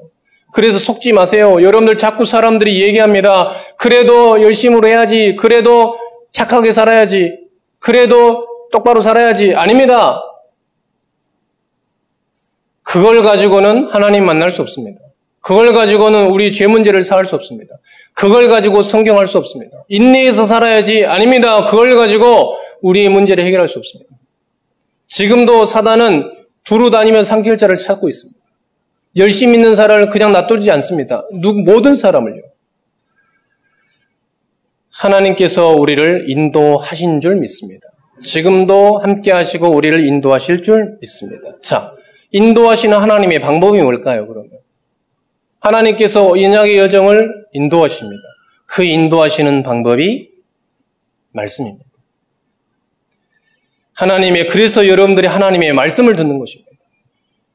그래서 0.53 0.79
속지 0.79 1.11
마세요. 1.11 1.57
여러분들 1.61 1.97
자꾸 1.97 2.25
사람들이 2.25 2.81
얘기합니다. 2.81 3.51
그래도 3.77 4.41
열심으로 4.41 4.87
해야지. 4.87 5.35
그래도 5.37 5.97
착하게 6.31 6.71
살아야지. 6.71 7.37
그래도 7.79 8.45
똑바로 8.71 9.01
살아야지. 9.01 9.55
아닙니다. 9.55 10.21
그걸 12.83 13.21
가지고는 13.23 13.87
하나님 13.87 14.25
만날 14.25 14.51
수 14.51 14.61
없습니다. 14.61 14.99
그걸 15.41 15.73
가지고는 15.73 16.27
우리 16.27 16.51
죄 16.51 16.67
문제를 16.67 17.03
사할 17.03 17.25
수 17.25 17.35
없습니다. 17.35 17.75
그걸 18.13 18.47
가지고 18.47 18.83
성경할 18.83 19.27
수 19.27 19.37
없습니다. 19.37 19.83
인내해서 19.89 20.45
살아야지. 20.45 21.05
아닙니다. 21.05 21.65
그걸 21.65 21.95
가지고 21.95 22.55
우리의 22.81 23.09
문제를 23.09 23.43
해결할 23.43 23.67
수 23.67 23.77
없습니다. 23.79 24.09
지금도 25.07 25.65
사단은 25.65 26.31
두루 26.65 26.89
다니며 26.89 27.23
상길자를 27.23 27.77
찾고 27.77 28.09
있습니다. 28.09 28.39
열심히 29.17 29.55
있는 29.55 29.75
사람을 29.75 30.09
그냥 30.09 30.33
놔두지 30.33 30.69
않습니다. 30.71 31.25
누, 31.41 31.53
모든 31.53 31.95
사람을요. 31.95 32.41
하나님께서 34.91 35.69
우리를 35.69 36.29
인도하신 36.29 37.21
줄 37.21 37.35
믿습니다. 37.37 37.87
지금도 38.21 38.99
함께 38.99 39.31
하시고 39.31 39.69
우리를 39.69 40.05
인도하실 40.05 40.63
줄 40.63 40.97
믿습니다. 41.01 41.59
자, 41.61 41.93
인도하시는 42.31 42.97
하나님의 42.97 43.39
방법이 43.39 43.81
뭘까요, 43.81 44.27
그러면? 44.27 44.51
하나님께서 45.59 46.35
인약의 46.35 46.77
여정을 46.77 47.45
인도하십니다. 47.53 48.23
그 48.67 48.83
인도하시는 48.83 49.63
방법이 49.63 50.29
말씀입니다. 51.31 51.84
하나님의, 53.95 54.47
그래서 54.47 54.87
여러분들이 54.87 55.27
하나님의 55.27 55.73
말씀을 55.73 56.15
듣는 56.15 56.37
것입니다. 56.37 56.71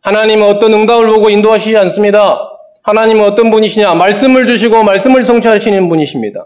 하나님은 0.03 0.47
어떤 0.47 0.73
응답을 0.73 1.07
보고 1.07 1.29
인도하시지 1.29 1.77
않습니다. 1.77 2.39
하나님은 2.83 3.25
어떤 3.25 3.51
분이시냐? 3.51 3.95
말씀을 3.95 4.47
주시고 4.47 4.83
말씀을 4.83 5.25
성취하시는 5.25 5.89
분이십니다. 5.89 6.45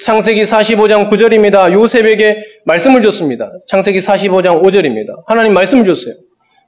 창세기 0.00 0.42
45장 0.42 1.10
9절입니다. 1.10 1.72
요셉에게 1.72 2.36
말씀을 2.64 3.02
줬습니다. 3.02 3.50
창세기 3.68 3.98
45장 3.98 4.62
5절입니다. 4.62 5.22
하나님 5.26 5.52
말씀을 5.52 5.84
줬어요. 5.84 6.14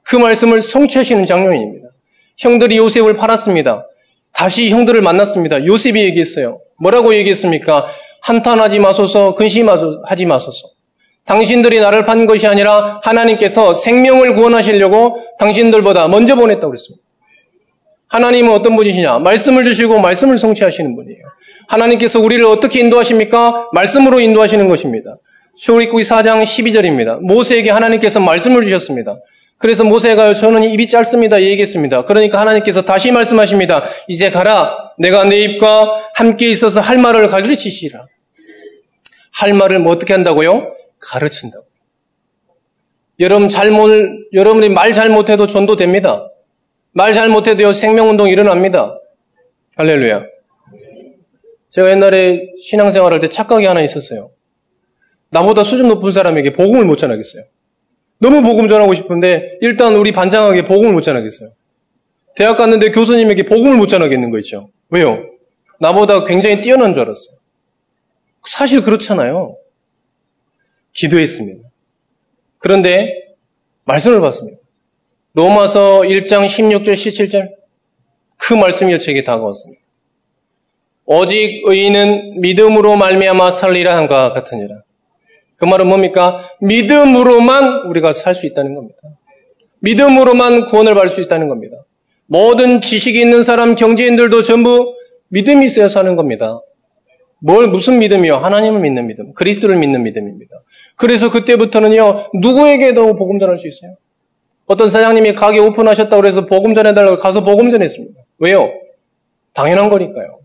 그 0.03 0.15
말씀을 0.15 0.61
성취하시는 0.61 1.25
장면입니다. 1.25 1.87
형들이 2.37 2.77
요셉을 2.77 3.15
팔았습니다. 3.15 3.87
다시 4.31 4.69
형들을 4.69 5.01
만났습니다. 5.01 5.65
요셉이 5.65 6.01
얘기했어요. 6.03 6.59
뭐라고 6.79 7.15
얘기했습니까? 7.15 7.87
한탄하지 8.21 8.79
마소서, 8.79 9.33
근심하지 9.33 10.25
마소서. 10.27 10.78
당신들이 11.29 11.79
나를 11.79 12.05
판 12.05 12.25
것이 12.25 12.47
아니라 12.47 12.99
하나님께서 13.03 13.75
생명을 13.75 14.33
구원하시려고 14.33 15.23
당신들보다 15.37 16.07
먼저 16.07 16.35
보냈다고 16.35 16.71
그랬습니다. 16.71 17.05
하나님은 18.07 18.51
어떤 18.51 18.75
분이시냐? 18.75 19.19
말씀을 19.19 19.63
주시고 19.63 19.99
말씀을 19.99 20.39
성취하시는 20.39 20.95
분이에요. 20.95 21.21
하나님께서 21.67 22.19
우리를 22.19 22.43
어떻게 22.45 22.79
인도하십니까? 22.79 23.69
말씀으로 23.73 24.19
인도하시는 24.19 24.67
것입니다. 24.67 25.17
출애굽기 25.55 26.01
4장 26.01 26.41
12절입니다. 26.41 27.19
모세에게 27.21 27.69
하나님께서 27.69 28.19
말씀을 28.19 28.63
주셨습니다. 28.63 29.17
그래서 29.59 29.83
모세가 29.83 30.33
저는 30.33 30.63
입이 30.63 30.87
짧습니다. 30.87 31.43
얘기했습니다. 31.43 32.05
그러니까 32.05 32.39
하나님께서 32.39 32.81
다시 32.81 33.11
말씀하십니다. 33.11 33.83
이제 34.07 34.31
가라. 34.31 34.75
내가 34.97 35.25
내 35.25 35.37
입과 35.41 36.05
함께 36.15 36.49
있어서 36.49 36.79
할 36.79 36.97
말을 36.97 37.27
가르치시라. 37.27 38.03
할 39.33 39.53
말을 39.53 39.77
뭐 39.77 39.93
어떻게 39.93 40.13
한다고요? 40.13 40.78
가르친다고. 40.99 41.65
여러분 43.19 43.49
잘못, 43.49 43.91
여러분이 44.33 44.69
말 44.69 44.93
잘못해도 44.93 45.47
전도됩니다. 45.47 46.29
말 46.91 47.13
잘못해도요, 47.13 47.73
생명운동 47.73 48.29
일어납니다. 48.29 48.99
할렐루야. 49.75 50.25
제가 51.69 51.91
옛날에 51.91 52.53
신앙생활 52.57 53.13
할때 53.13 53.29
착각이 53.29 53.65
하나 53.65 53.81
있었어요. 53.81 54.31
나보다 55.29 55.63
수준 55.63 55.87
높은 55.87 56.11
사람에게 56.11 56.53
복음을 56.53 56.85
못 56.85 56.95
전하겠어요. 56.95 57.43
너무 58.19 58.41
복음 58.41 58.67
전하고 58.67 58.93
싶은데, 58.93 59.57
일단 59.61 59.95
우리 59.95 60.11
반장에게 60.11 60.65
복음을 60.65 60.93
못 60.93 61.01
전하겠어요. 61.01 61.49
대학 62.35 62.57
갔는데 62.57 62.91
교수님에게 62.91 63.43
복음을 63.43 63.77
못 63.77 63.87
전하겠는 63.87 64.31
거 64.31 64.39
있죠. 64.39 64.69
왜요? 64.89 65.25
나보다 65.79 66.23
굉장히 66.23 66.61
뛰어난 66.61 66.93
줄 66.93 67.03
알았어요. 67.03 67.37
사실 68.47 68.81
그렇잖아요. 68.81 69.57
기도했습니다. 70.99 71.69
그런데 72.57 73.13
말씀을 73.85 74.19
봤습니다. 74.19 74.59
로마서 75.33 76.01
1장 76.01 76.45
16절 76.45 76.93
17절 76.93 77.49
그 78.37 78.53
말씀이 78.53 78.97
저에게 78.99 79.23
다가왔습니다. 79.23 79.81
오직 81.05 81.61
의인은 81.65 82.41
믿음으로 82.41 82.97
말미암아 82.97 83.51
살리라 83.51 83.95
한과 83.95 84.31
같으니라. 84.31 84.81
그 85.55 85.65
말은 85.65 85.87
뭡니까? 85.87 86.39
믿음으로만 86.61 87.87
우리가 87.87 88.11
살 88.11 88.35
수 88.35 88.45
있다는 88.45 88.75
겁니다. 88.75 88.99
믿음으로만 89.79 90.67
구원을 90.67 90.95
받을 90.95 91.09
수 91.09 91.21
있다는 91.21 91.47
겁니다. 91.47 91.77
모든 92.25 92.81
지식이 92.81 93.19
있는 93.19 93.43
사람, 93.43 93.75
경제인들도 93.75 94.41
전부 94.43 94.93
믿음이 95.29 95.65
있어야 95.65 95.87
사는 95.87 96.15
겁니다. 96.15 96.59
뭘 97.41 97.67
무슨 97.67 97.99
믿음이요? 97.99 98.35
하나님을 98.35 98.81
믿는 98.81 99.07
믿음, 99.07 99.33
그리스도를 99.33 99.77
믿는 99.77 100.03
믿음입니다. 100.03 100.55
그래서 100.95 101.31
그때부터는요 101.31 102.17
누구에게도 102.41 103.15
복음 103.15 103.39
전할 103.39 103.57
수 103.57 103.67
있어요. 103.67 103.95
어떤 104.65 104.89
사장님이 104.89 105.33
가게 105.33 105.59
오픈하셨다고 105.59 106.25
해서 106.27 106.45
복음 106.45 106.73
전해달라고 106.73 107.17
가서 107.17 107.43
복음 107.43 107.71
전했습니다. 107.71 108.21
왜요? 108.39 108.71
당연한 109.53 109.89
거니까요. 109.89 110.39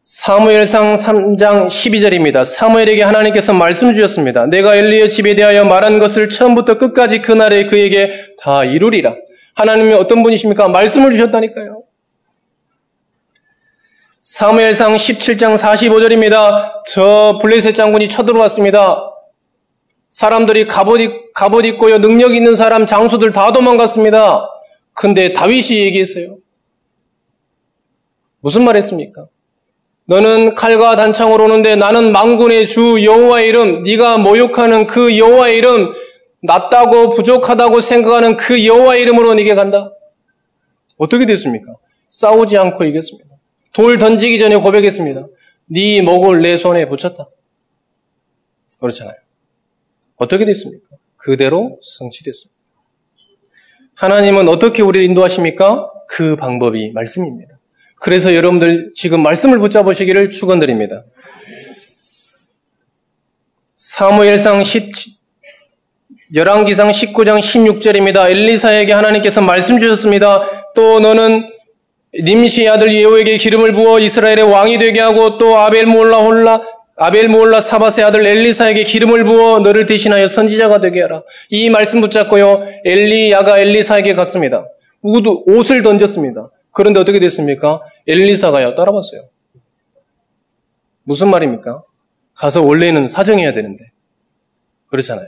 사무엘상 0.00 0.94
3장 0.94 1.66
12절입니다. 1.66 2.44
사무엘에게 2.44 3.02
하나님께서 3.02 3.52
말씀 3.52 3.92
주셨습니다. 3.92 4.46
내가 4.46 4.76
엘리의 4.76 5.10
집에 5.10 5.34
대하여 5.34 5.64
말한 5.64 5.98
것을 5.98 6.28
처음부터 6.28 6.78
끝까지 6.78 7.20
그날에 7.20 7.66
그에게 7.66 8.12
다 8.38 8.64
이루리라. 8.64 9.16
하나님이 9.56 9.94
어떤 9.94 10.22
분이십니까? 10.22 10.68
말씀을 10.68 11.10
주셨다니까요. 11.10 11.82
사무엘상 14.24 14.96
17장 14.96 15.54
45절입니다. 15.54 16.82
저 16.86 17.38
블레셋 17.42 17.74
장군이 17.74 18.08
쳐들어왔습니다. 18.08 19.12
사람들이 20.08 20.66
갑옷, 20.66 21.34
갑옷 21.34 21.66
입고요. 21.66 21.98
능력 21.98 22.34
있는 22.34 22.56
사람, 22.56 22.86
장수들 22.86 23.32
다 23.32 23.52
도망갔습니다. 23.52 24.48
근데 24.94 25.34
다윗이 25.34 25.78
얘기했어요. 25.80 26.38
무슨 28.40 28.64
말 28.64 28.76
했습니까? 28.76 29.26
너는 30.06 30.54
칼과 30.54 30.96
단창으로 30.96 31.44
오는데 31.44 31.76
나는 31.76 32.10
망군의 32.10 32.66
주 32.66 33.04
여호와의 33.04 33.48
이름, 33.50 33.82
네가 33.82 34.16
모욕하는 34.16 34.86
그 34.86 35.18
여호와의 35.18 35.58
이름, 35.58 35.92
낮다고 36.40 37.10
부족하다고 37.10 37.82
생각하는 37.82 38.38
그 38.38 38.64
여호와의 38.64 39.02
이름으로 39.02 39.34
네게 39.34 39.54
간다. 39.54 39.92
어떻게 40.96 41.26
됐습니까? 41.26 41.74
싸우지 42.08 42.56
않고 42.56 42.84
이겼습니다. 42.84 43.33
돌 43.74 43.98
던지기 43.98 44.38
전에 44.38 44.56
고백했습니다. 44.56 45.26
네 45.66 46.00
목을 46.00 46.40
내 46.40 46.56
손에 46.56 46.86
붙였다. 46.86 47.28
그렇잖아요. 48.80 49.16
어떻게 50.16 50.44
됐습니까? 50.44 50.96
그대로 51.16 51.78
성취됐습니다. 51.82 52.54
하나님은 53.94 54.48
어떻게 54.48 54.82
우리를 54.82 55.06
인도하십니까? 55.06 55.90
그 56.08 56.36
방법이 56.36 56.92
말씀입니다. 56.92 57.58
그래서 58.00 58.34
여러분들 58.34 58.92
지금 58.94 59.22
말씀을 59.22 59.58
붙잡으시기를 59.58 60.30
축원드립니다. 60.30 61.04
사무엘상 63.76 64.62
10, 64.64 64.92
열왕기상 66.34 66.90
19장 66.90 67.40
16절입니다. 67.40 68.30
엘리사에게 68.30 68.92
하나님께서 68.92 69.40
말씀 69.40 69.78
주셨습니다. 69.78 70.40
또 70.74 71.00
너는 71.00 71.53
님시의 72.22 72.68
아들 72.68 72.94
예호에게 72.94 73.38
기름을 73.38 73.72
부어 73.72 73.98
이스라엘의 73.98 74.42
왕이 74.42 74.78
되게 74.78 75.00
하고 75.00 75.38
또 75.38 75.58
아벨 75.58 75.86
몰라 75.86 76.18
홀라 76.18 76.62
아벨 76.96 77.28
몰라 77.28 77.60
사바의 77.60 78.04
아들 78.04 78.24
엘리사에게 78.24 78.84
기름을 78.84 79.24
부어 79.24 79.58
너를 79.60 79.86
대신하여 79.86 80.28
선지자가 80.28 80.80
되게 80.80 81.02
하라. 81.02 81.22
이 81.50 81.70
말씀 81.70 82.00
붙잡고요. 82.00 82.66
엘리야가 82.84 83.58
엘리사에게 83.58 84.14
갔습니다. 84.14 84.68
우도 85.02 85.44
옷을 85.46 85.82
던졌습니다. 85.82 86.50
그런데 86.70 87.00
어떻게 87.00 87.18
됐습니까? 87.18 87.82
엘리사가요 88.06 88.74
따라왔어요. 88.76 89.22
무슨 91.02 91.30
말입니까? 91.30 91.82
가서 92.34 92.62
원래는 92.62 93.08
사정해야 93.08 93.52
되는데 93.52 93.84
그렇잖아요. 94.86 95.26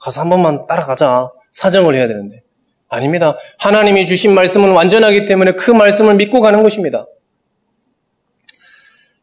가서 0.00 0.20
한 0.20 0.30
번만 0.30 0.66
따라가자 0.66 1.30
사정을 1.50 1.94
해야 1.96 2.06
되는데 2.06 2.42
아닙니다. 2.88 3.36
하나님이 3.58 4.06
주신 4.06 4.34
말씀은 4.34 4.72
완전하기 4.72 5.26
때문에 5.26 5.52
그 5.52 5.70
말씀을 5.70 6.14
믿고 6.14 6.40
가는 6.40 6.62
것입니다. 6.62 7.06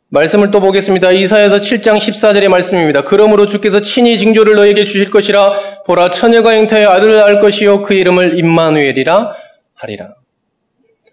말씀을 0.09 0.51
또 0.51 0.61
보겠습니다. 0.61 1.11
이사에서 1.11 1.57
7장 1.57 1.97
14절의 1.97 2.47
말씀입니다. 2.47 3.03
그러므로 3.03 3.47
주께서 3.47 3.81
친히 3.81 4.17
징조를 4.17 4.55
너에게 4.55 4.85
주실 4.85 5.09
것이라 5.09 5.83
보라 5.85 6.11
처녀가 6.11 6.53
잉태하여 6.53 6.89
아들을 6.89 7.15
낳을 7.15 7.39
것이요 7.39 7.81
그 7.81 7.93
이름을 7.95 8.37
임마누엘이라 8.37 9.33
하리라. 9.73 10.13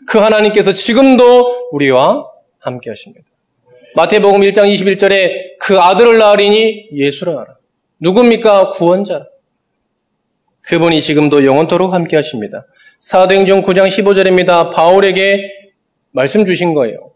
그 0.07 0.19
하나님께서 0.19 0.73
지금도 0.73 1.71
우리와 1.73 2.27
함께 2.61 2.91
하십니다. 2.91 3.27
마태복음 3.95 4.43
1장 4.43 4.73
21절에 4.73 5.59
그 5.59 5.79
아들을 5.81 6.19
낳으리니 6.19 6.89
예수라 6.93 7.33
하라. 7.33 7.57
누굽니까? 8.01 8.71
구원자라. 8.71 9.27
그분이 10.63 11.01
지금도 11.01 11.45
영원토록 11.45 11.93
함께 11.93 12.17
하십니다. 12.17 12.67
사도행전 13.01 13.65
9장 13.65 13.89
15절입니다. 13.89 14.73
바울에게 14.73 15.45
말씀 16.13 16.45
주신 16.45 16.75
거예요. 16.75 17.13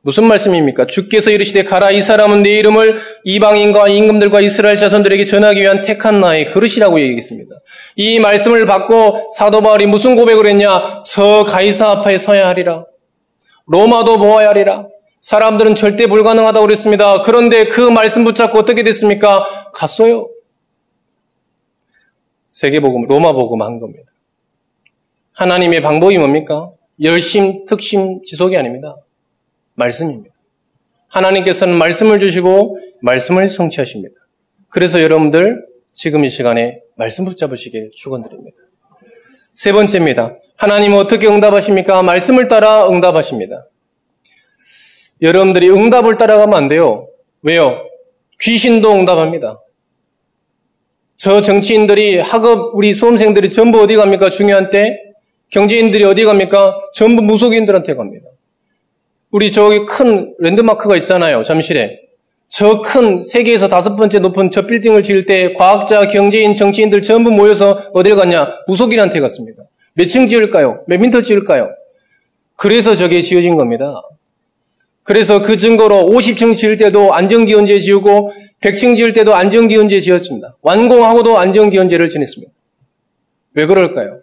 무슨 0.00 0.28
말씀입니까? 0.28 0.86
주께서 0.86 1.30
이르시되 1.30 1.64
가라 1.64 1.90
이 1.90 2.00
사람은 2.00 2.44
내 2.44 2.50
이름을 2.50 3.00
이방인과 3.24 3.88
임금들과 3.88 4.40
이스라엘 4.40 4.76
자손들에게 4.76 5.24
전하기 5.24 5.60
위한 5.60 5.82
택한 5.82 6.20
나의 6.20 6.52
그릇이라고 6.52 7.00
얘기했습니다. 7.00 7.56
이 7.96 8.20
말씀을 8.20 8.66
받고 8.66 9.26
사도 9.36 9.62
바울이 9.62 9.86
무슨 9.86 10.14
고백을 10.14 10.46
했냐? 10.46 11.02
저 11.04 11.42
가이사 11.44 11.90
앞에 11.90 12.18
서야 12.18 12.46
하리라. 12.46 12.84
로마도 13.66 14.18
보아야 14.18 14.50
하리라. 14.50 14.86
사람들은 15.20 15.74
절대 15.74 16.06
불가능하다고 16.06 16.66
그랬습니다. 16.66 17.22
그런데 17.22 17.64
그 17.64 17.80
말씀 17.80 18.22
붙잡고 18.22 18.58
어떻게 18.58 18.84
됐습니까? 18.84 19.44
갔어요. 19.74 20.28
세계복음, 22.56 23.06
로마복음 23.06 23.60
한 23.60 23.78
겁니다. 23.78 24.10
하나님의 25.34 25.82
방법이 25.82 26.16
뭡니까? 26.16 26.70
열심, 27.02 27.66
특심, 27.66 28.22
지속이 28.22 28.56
아닙니다. 28.56 28.96
말씀입니다. 29.74 30.34
하나님께서는 31.08 31.76
말씀을 31.76 32.18
주시고 32.18 32.78
말씀을 33.02 33.50
성취하십니다. 33.50 34.14
그래서 34.70 35.02
여러분들 35.02 35.60
지금 35.92 36.24
이 36.24 36.30
시간에 36.30 36.80
말씀 36.94 37.26
붙잡으시길 37.26 37.90
축원드립니다. 37.94 38.56
세 39.52 39.72
번째입니다. 39.72 40.38
하나님은 40.56 40.96
어떻게 40.96 41.26
응답하십니까? 41.26 42.02
말씀을 42.02 42.48
따라 42.48 42.88
응답하십니다. 42.88 43.66
여러분들이 45.20 45.68
응답을 45.68 46.16
따라가면 46.16 46.54
안 46.54 46.68
돼요. 46.68 47.06
왜요? 47.42 47.86
귀신도 48.40 48.94
응답합니다. 48.94 49.60
저 51.16 51.40
정치인들이 51.40 52.18
학업 52.18 52.74
우리 52.74 52.94
수험생들이 52.94 53.50
전부 53.50 53.80
어디 53.80 53.96
갑니까? 53.96 54.28
중요한 54.28 54.70
때 54.70 54.98
경제인들이 55.50 56.04
어디 56.04 56.24
갑니까? 56.24 56.76
전부 56.94 57.22
무속인들한테 57.22 57.94
갑니다. 57.94 58.26
우리 59.30 59.50
저기 59.52 59.86
큰 59.86 60.34
랜드마크가 60.38 60.96
있잖아요. 60.96 61.42
잠실에. 61.42 62.00
저 62.48 62.80
큰 62.82 63.22
세계에서 63.24 63.68
다섯 63.68 63.96
번째 63.96 64.20
높은 64.20 64.50
저 64.50 64.66
빌딩을 64.66 65.02
지을 65.02 65.26
때 65.26 65.52
과학자, 65.54 66.06
경제인, 66.06 66.54
정치인들 66.54 67.02
전부 67.02 67.30
모여서 67.30 67.78
어딜 67.92 68.14
갔냐? 68.14 68.54
무속인한테 68.68 69.18
갔습니다. 69.20 69.64
몇 69.94 70.06
층 70.08 70.28
지을까요? 70.28 70.84
몇 70.86 71.00
미터 71.00 71.22
지을까요? 71.22 71.70
그래서 72.56 72.94
저게 72.94 73.20
지어진 73.20 73.56
겁니다. 73.56 74.00
그래서 75.06 75.40
그 75.40 75.56
증거로 75.56 76.08
50층 76.10 76.56
지을 76.56 76.76
때도 76.76 77.14
안전기원제 77.14 77.78
지우고 77.78 78.32
100층 78.60 78.96
지을 78.96 79.12
때도 79.12 79.34
안전기원제 79.34 80.00
지었습니다. 80.00 80.56
완공하고도 80.62 81.38
안전기원제를 81.38 82.08
지냈습니다. 82.10 82.52
왜 83.54 83.66
그럴까요? 83.66 84.18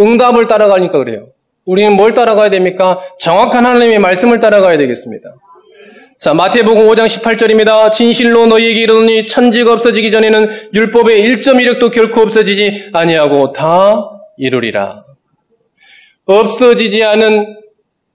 응답을 0.00 0.48
따라가니까 0.48 0.98
그래요. 0.98 1.28
우리는 1.64 1.92
뭘 1.92 2.12
따라가야 2.12 2.50
됩니까? 2.50 3.00
정확한 3.20 3.64
하나님의 3.64 4.00
말씀을 4.00 4.40
따라가야 4.40 4.76
되겠습니다. 4.78 5.36
자, 6.18 6.34
마태복음 6.34 6.88
5장 6.88 7.06
18절입니다. 7.06 7.92
진실로 7.92 8.46
너희에게 8.46 8.80
이르노니 8.82 9.26
천지가 9.26 9.72
없어지기 9.74 10.10
전에는 10.10 10.70
율법의 10.74 11.22
1.1획도 11.22 11.92
결코 11.92 12.20
없어지지 12.22 12.90
아니하고 12.92 13.52
다 13.52 14.10
이루리라. 14.36 15.04
없어지지 16.26 17.04
않은 17.04 17.63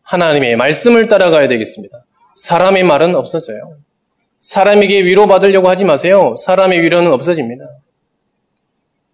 하나님의 0.10 0.56
말씀을 0.56 1.08
따라가야 1.08 1.48
되겠습니다. 1.48 2.04
사람의 2.34 2.84
말은 2.84 3.14
없어져요. 3.14 3.78
사람에게 4.40 5.04
위로받으려고 5.04 5.70
하지 5.70 5.86
마세요. 5.86 6.34
사람의 6.36 6.82
위로는 6.82 7.12
없어집니다. 7.12 7.66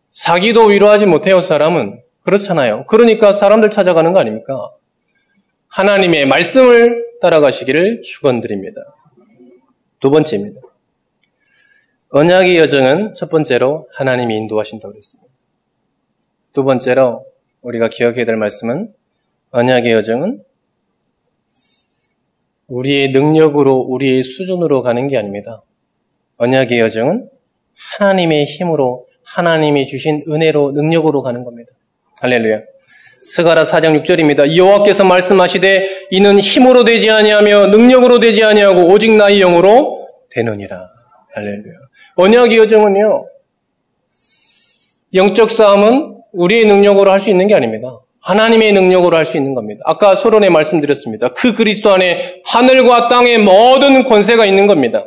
자기도 0.09 0.67
위로하지 0.67 1.05
못해요, 1.05 1.41
사람은. 1.41 2.01
그렇잖아요. 2.23 2.85
그러니까 2.87 3.33
사람들 3.33 3.71
찾아가는 3.71 4.13
거 4.13 4.19
아닙니까? 4.19 4.71
하나님의 5.67 6.27
말씀을 6.27 7.03
따라가시기를 7.19 8.01
축원드립니다. 8.01 8.81
두 9.99 10.09
번째입니다. 10.11 10.61
언약의 12.09 12.57
여정은 12.57 13.15
첫 13.15 13.29
번째로 13.29 13.89
하나님이 13.91 14.37
인도하신다고 14.37 14.93
그랬습니다. 14.93 15.29
두 16.53 16.63
번째로 16.63 17.25
우리가 17.61 17.89
기억해야 17.89 18.23
될 18.23 18.37
말씀은 18.37 18.93
언약의 19.51 19.91
여정은 19.91 20.41
우리의 22.67 23.09
능력으로 23.11 23.75
우리의 23.75 24.23
수준으로 24.23 24.81
가는 24.81 25.07
게 25.07 25.17
아닙니다. 25.17 25.61
언약의 26.37 26.79
여정은 26.79 27.29
하나님의 27.99 28.45
힘으로 28.45 29.07
하나님이 29.23 29.85
주신 29.87 30.23
은혜로 30.27 30.71
능력으로 30.71 31.21
가는 31.21 31.43
겁니다. 31.43 31.71
할렐루야. 32.21 32.61
스가라 33.21 33.63
4장 33.63 34.03
6절입니다. 34.03 34.55
여호와께서 34.55 35.03
말씀하시되 35.03 36.07
이는 36.11 36.39
힘으로 36.39 36.83
되지 36.83 37.09
아니하며 37.09 37.67
능력으로 37.67 38.19
되지 38.19 38.43
아니하고 38.43 38.87
오직 38.87 39.11
나의 39.15 39.39
영으로 39.39 40.07
되느니라. 40.29 40.89
할렐루야. 41.33 41.73
언약의 42.15 42.57
여정은요. 42.57 43.25
영적 45.13 45.49
싸움은 45.49 46.17
우리의 46.33 46.65
능력으로 46.65 47.11
할 47.11 47.19
수 47.21 47.29
있는 47.29 47.47
게 47.47 47.55
아닙니다. 47.55 47.87
하나님의 48.25 48.73
능력으로 48.73 49.15
할 49.17 49.25
수 49.25 49.37
있는 49.37 49.53
겁니다. 49.53 49.81
아까 49.85 50.15
소론에 50.15 50.49
말씀드렸습니다. 50.49 51.29
그 51.29 51.53
그리스도 51.53 51.91
안에 51.91 52.41
하늘과 52.45 53.07
땅의 53.07 53.39
모든 53.39 54.03
권세가 54.03 54.45
있는 54.45 54.67
겁니다. 54.67 55.03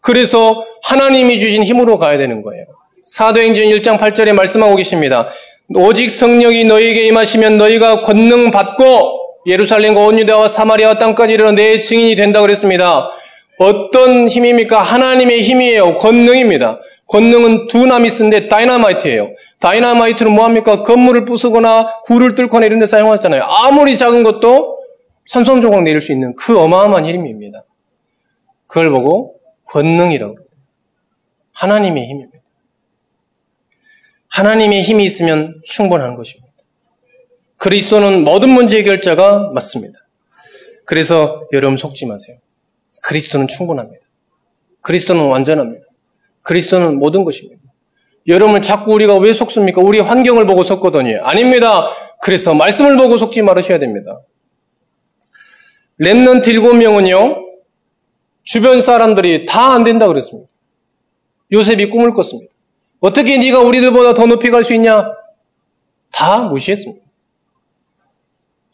그래서 0.00 0.64
하나님이 0.82 1.38
주신 1.38 1.62
힘으로 1.62 1.96
가야 1.98 2.18
되는 2.18 2.42
거예요. 2.42 2.64
사도행전 3.04 3.64
1장 3.66 3.98
8절에 3.98 4.32
말씀하고 4.32 4.76
계십니다. 4.76 5.28
오직 5.74 6.10
성령이 6.10 6.64
너희에게 6.64 7.06
임하시면 7.06 7.58
너희가 7.58 8.02
권능 8.02 8.50
받고 8.50 9.20
예루살렘과 9.46 10.00
온 10.00 10.18
유다와 10.18 10.48
사마리아 10.48 10.98
땅까지 10.98 11.34
이르러 11.34 11.52
내 11.52 11.78
증인이 11.78 12.14
된다고 12.16 12.44
그랬습니다. 12.44 13.10
어떤 13.58 14.28
힘입니까? 14.28 14.80
하나님의 14.80 15.42
힘이에요. 15.42 15.94
권능입니다. 15.94 16.80
권능은 17.06 17.66
두나미스인데 17.68 18.48
다이나마이트예요. 18.48 19.34
다이나마이트는 19.60 20.32
뭐합니까? 20.32 20.82
건물을 20.82 21.26
부수거나 21.26 22.00
굴을 22.04 22.34
뚫거나 22.34 22.66
이런 22.66 22.78
데 22.78 22.86
사용하잖아요. 22.86 23.42
아무리 23.42 23.96
작은 23.96 24.22
것도 24.22 24.78
산산조각 25.26 25.82
내릴 25.82 26.00
수 26.00 26.12
있는 26.12 26.34
그 26.36 26.58
어마어마한 26.58 27.06
힘입니다. 27.06 27.64
그걸 28.66 28.90
보고 28.90 29.36
권능이라고 29.66 30.34
그래요. 30.34 30.48
하나님의 31.52 32.06
힘입니다. 32.06 32.38
하나님의 34.30 34.82
힘이 34.82 35.04
있으면 35.04 35.60
충분한 35.64 36.16
것입니다. 36.16 36.48
그리스도는 37.58 38.24
모든 38.24 38.48
문제 38.48 38.78
해결자가 38.78 39.50
맞습니다. 39.54 39.98
그래서 40.86 41.46
여러분 41.52 41.76
속지 41.76 42.06
마세요. 42.06 42.38
그리스도는 43.02 43.46
충분합니다. 43.48 44.06
그리스도는 44.80 45.26
완전합니다. 45.26 45.86
그리스도는 46.42 46.98
모든 46.98 47.24
것입니다. 47.24 47.60
여러분 48.28 48.62
자꾸 48.62 48.92
우리가 48.94 49.16
왜 49.18 49.32
속습니까? 49.32 49.80
우리 49.82 50.00
환경을 50.00 50.46
보고 50.46 50.62
속거든요. 50.64 51.20
아닙니다. 51.24 51.88
그래서 52.22 52.54
말씀을 52.54 52.96
보고 52.96 53.18
속지 53.18 53.42
말으셔야 53.42 53.78
됩니다. 53.78 54.20
remnant 56.00 56.48
일곱 56.48 56.74
명은요, 56.74 57.36
주변 58.44 58.80
사람들이 58.80 59.46
다 59.46 59.72
안 59.74 59.84
된다 59.84 60.06
그랬습니다. 60.08 60.48
요셉이 61.52 61.90
꿈을 61.90 62.12
꿨습니다. 62.12 62.52
어떻게 63.00 63.38
네가 63.38 63.60
우리들보다 63.60 64.14
더 64.14 64.26
높이 64.26 64.50
갈 64.50 64.64
수 64.64 64.72
있냐? 64.74 65.04
다 66.12 66.42
무시했습니다. 66.42 67.04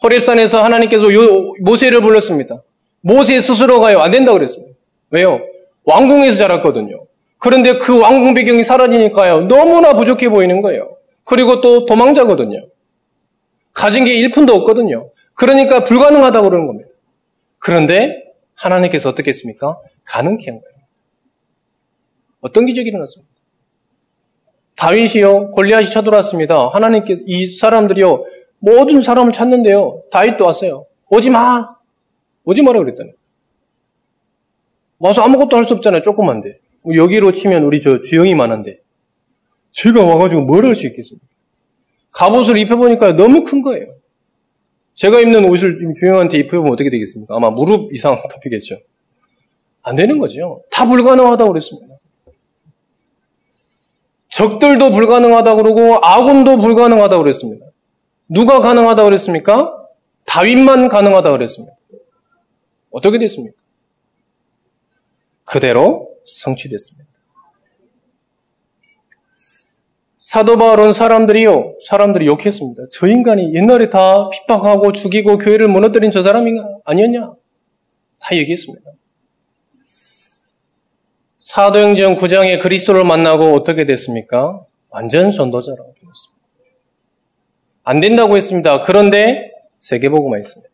호랩산에서 0.03 0.59
하나님께서 0.59 1.13
요, 1.13 1.55
모세를 1.61 2.01
불렀습니다. 2.03 2.63
모세 3.01 3.41
스스로 3.41 3.81
가요. 3.81 4.01
안 4.01 4.11
된다 4.11 4.33
그랬습니다. 4.33 4.75
왜요? 5.11 5.41
왕궁에서 5.85 6.37
자랐거든요. 6.37 7.07
그런데 7.39 7.79
그 7.79 8.01
왕궁 8.01 8.35
배경이 8.35 8.65
사라지니까요. 8.65 9.43
너무나 9.43 9.95
부족해 9.95 10.29
보이는 10.29 10.61
거예요. 10.61 10.97
그리고 11.25 11.61
또 11.61 11.87
도망자거든요. 11.87 12.67
가진 13.73 14.05
게 14.05 14.17
1푼도 14.17 14.51
없거든요. 14.51 15.11
그러니까 15.35 15.85
불가능하다고 15.85 16.49
그러는 16.49 16.67
겁니다. 16.67 16.91
그런데 17.59 18.25
하나님께서 18.55 19.09
어떻게 19.09 19.29
했습니까? 19.29 19.79
가능케 20.05 20.51
한 20.51 20.61
거예요. 20.61 20.75
어떤 22.41 22.67
기적이 22.67 22.89
일어났습니까? 22.89 23.33
다윗이요, 24.77 25.51
골리앗이 25.51 25.91
쳐들어왔습니다. 25.91 26.69
하나님께서, 26.69 27.21
이 27.27 27.47
사람들이요, 27.49 28.25
모든 28.59 29.01
사람을 29.03 29.33
찾는데요. 29.33 30.03
다윗도 30.11 30.45
왔어요. 30.45 30.87
오지 31.11 31.31
마! 31.31 31.78
오지 32.49 32.63
마라 32.63 32.81
그랬더니. 32.81 33.11
와서 34.99 35.21
아무것도 35.23 35.57
할 35.57 35.65
수 35.65 35.75
없잖아요. 35.75 36.03
조그만데. 36.03 36.59
여기로 36.95 37.33
치면 37.33 37.63
우리 37.65 37.81
저 37.83 38.01
주영이 38.01 38.35
많은데. 38.35 38.79
제가 39.73 40.03
와가지고 40.05 40.43
뭘 40.43 40.65
할 40.65 40.75
수 40.75 40.87
있겠습니까? 40.87 41.27
갑옷을 42.13 42.57
입혀보니까 42.57 43.13
너무 43.13 43.43
큰 43.45 43.61
거예요. 43.61 43.95
제가 44.95 45.21
입는 45.21 45.45
옷을 45.51 45.77
주영한테 45.95 46.39
입혀보면 46.39 46.73
어떻게 46.73 46.89
되겠습니까? 46.91 47.37
아마 47.37 47.51
무릎 47.51 47.93
이상 47.93 48.19
덮이겠죠. 48.33 48.77
안 49.83 49.95
되는 49.97 50.19
거죠. 50.19 50.63
다 50.71 50.87
불가능하다고 50.87 51.53
그랬습니다. 51.53 51.95
적들도 54.31 54.91
불가능하다고 54.93 55.63
그러고 55.63 55.97
아군도 56.05 56.59
불가능하다고 56.59 57.23
그랬습니다. 57.23 57.67
누가 58.29 58.61
가능하다고 58.61 59.07
그랬습니까? 59.09 59.75
다윗만 60.27 60.89
가능하다고 60.89 61.37
그랬습니다. 61.37 61.75
어떻게 62.91 63.19
됐습니까? 63.19 63.57
그대로 65.45 66.09
성취됐습니다. 66.25 67.09
사도 70.17 70.59
바울은 70.59 70.93
사람들이요, 70.93 71.77
사람들이 71.87 72.27
욕했습니다. 72.27 72.83
저 72.93 73.07
인간이 73.07 73.55
옛날에 73.55 73.89
다 73.89 74.29
핍박하고 74.29 74.93
죽이고 74.93 75.39
교회를 75.39 75.69
무너뜨린 75.69 76.11
저 76.11 76.21
사람이 76.21 76.61
아니었냐? 76.85 77.33
다 78.21 78.37
얘기했습니다. 78.37 78.91
사도행전 81.39 82.17
9장에 82.17 82.61
그리스도를 82.61 83.05
만나고 83.05 83.55
어떻게 83.55 83.87
됐습니까? 83.87 84.67
완전 84.91 85.31
전도자라고 85.31 85.95
되었습니다. 85.95 86.39
안 87.85 88.01
된다고 88.01 88.37
했습니다. 88.37 88.83
그런데 88.83 89.51
세계보고만 89.79 90.41
있습니다. 90.41 90.68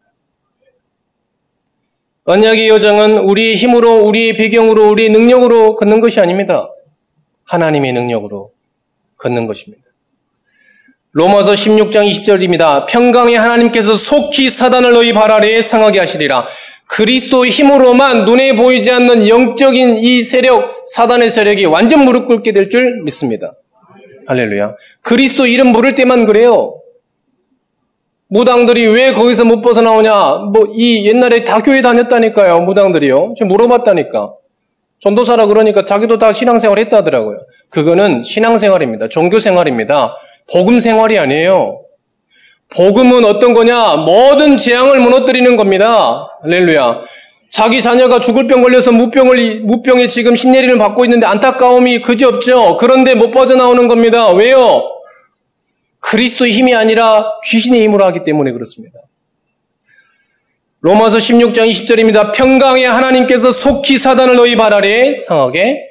언약의 2.26 2.68
여정은 2.68 3.18
우리의 3.18 3.56
힘으로, 3.56 4.06
우리의 4.06 4.34
배경으로, 4.34 4.90
우리의 4.90 5.10
능력으로 5.10 5.76
걷는 5.76 6.00
것이 6.00 6.20
아닙니다. 6.20 6.70
하나님의 7.44 7.92
능력으로 7.92 8.50
걷는 9.18 9.46
것입니다. 9.46 9.84
로마서 11.12 11.52
16장 11.52 12.10
20절입니다. 12.10 12.86
평강의 12.88 13.36
하나님께서 13.36 13.96
속히 13.96 14.50
사단을 14.50 14.92
너희 14.94 15.12
발 15.12 15.30
아래에 15.30 15.62
상하게 15.62 15.98
하시리라. 16.00 16.46
그리스도의 16.86 17.50
힘으로만 17.50 18.24
눈에 18.24 18.56
보이지 18.56 18.90
않는 18.90 19.28
영적인 19.28 19.98
이 19.98 20.22
세력, 20.22 20.84
사단의 20.86 21.30
세력이 21.30 21.66
완전 21.66 22.04
무릎 22.04 22.26
꿇게 22.26 22.52
될 22.52 22.68
줄 22.70 23.02
믿습니다. 23.02 23.52
할렐루야. 24.26 24.76
그리스도 25.02 25.46
이름 25.46 25.72
부를 25.74 25.94
때만 25.94 26.24
그래요. 26.24 26.80
무당들이 28.34 28.88
왜 28.88 29.12
거기서 29.12 29.44
못 29.44 29.62
벗어나오냐? 29.62 30.50
뭐, 30.52 30.66
이 30.72 31.06
옛날에 31.06 31.44
다 31.44 31.62
교회 31.62 31.80
다녔다니까요, 31.80 32.62
무당들이요. 32.62 33.34
지금 33.36 33.46
물어봤다니까. 33.46 34.32
전도사라 34.98 35.46
그러니까 35.46 35.84
자기도 35.84 36.18
다 36.18 36.32
신앙생활 36.32 36.80
했다 36.80 36.96
하더라고요. 36.96 37.38
그거는 37.70 38.24
신앙생활입니다. 38.24 39.06
종교생활입니다. 39.08 40.16
복음생활이 40.52 41.16
아니에요. 41.16 41.82
복음은 42.74 43.24
어떤 43.24 43.54
거냐? 43.54 43.98
모든 43.98 44.56
재앙을 44.56 44.98
무너뜨리는 44.98 45.56
겁니다. 45.56 46.26
할렐루야. 46.42 47.02
자기 47.52 47.80
자녀가 47.80 48.18
죽을 48.18 48.48
병 48.48 48.62
걸려서 48.62 48.90
무병을, 48.90 49.60
무병에 49.60 50.08
지금 50.08 50.34
신내리를 50.34 50.76
받고 50.76 51.04
있는데 51.04 51.24
안타까움이 51.24 52.02
그지없죠? 52.02 52.78
그런데 52.78 53.14
못 53.14 53.30
빠져나오는 53.30 53.86
겁니다. 53.86 54.32
왜요? 54.32 54.93
그리스도의 56.10 56.52
힘이 56.52 56.74
아니라 56.74 57.40
귀신의 57.44 57.82
힘으로 57.82 58.04
하기 58.06 58.24
때문에 58.24 58.52
그렇습니다. 58.52 58.98
로마서 60.80 61.16
16장 61.16 61.70
20절입니다. 61.70 62.32
평강의 62.34 62.84
하나님께서 62.84 63.52
속히 63.52 63.96
사단을 63.98 64.36
너희 64.36 64.54
발 64.54 64.74
아래에 64.74 65.14
상하게 65.14 65.82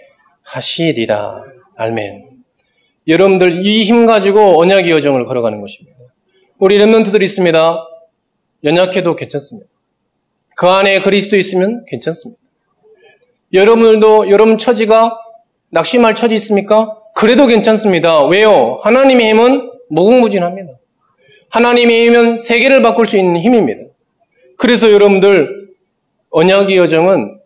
하시리라. 0.43 1.43
알멘. 1.77 2.29
여러분들 3.07 3.65
이 3.65 3.85
힘 3.85 4.05
가지고 4.05 4.61
언약의 4.61 4.91
여정을 4.91 5.25
걸어가는 5.25 5.59
것입니다. 5.59 5.97
우리 6.59 6.77
랩런트들이 6.77 7.23
있습니다. 7.23 7.79
연약해도 8.63 9.15
괜찮습니다. 9.15 9.67
그 10.55 10.67
안에 10.67 11.01
그리스도 11.01 11.37
있으면 11.37 11.83
괜찮습니다. 11.87 12.39
여러분들도 13.51 14.29
여러분 14.29 14.57
처지가 14.59 15.17
낙심할 15.71 16.13
처지 16.13 16.35
있습니까? 16.35 16.97
그래도 17.15 17.47
괜찮습니다. 17.47 18.23
왜요? 18.25 18.79
하나님의 18.83 19.29
힘은 19.31 19.72
무궁무진합니다. 19.93 20.73
하나님의 21.49 22.07
힘은 22.07 22.35
세계를 22.35 22.81
바꿀 22.81 23.05
수 23.05 23.17
있는 23.17 23.39
힘입니다. 23.39 23.91
그래서 24.57 24.91
여러분들 24.91 25.69
언약의 26.31 26.77
여정은 26.77 27.39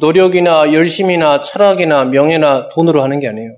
노력이나 0.00 0.72
열심이나 0.72 1.40
철학이나 1.40 2.04
명예나 2.04 2.70
돈으로 2.70 3.02
하는 3.02 3.20
게 3.20 3.28
아니에요. 3.28 3.56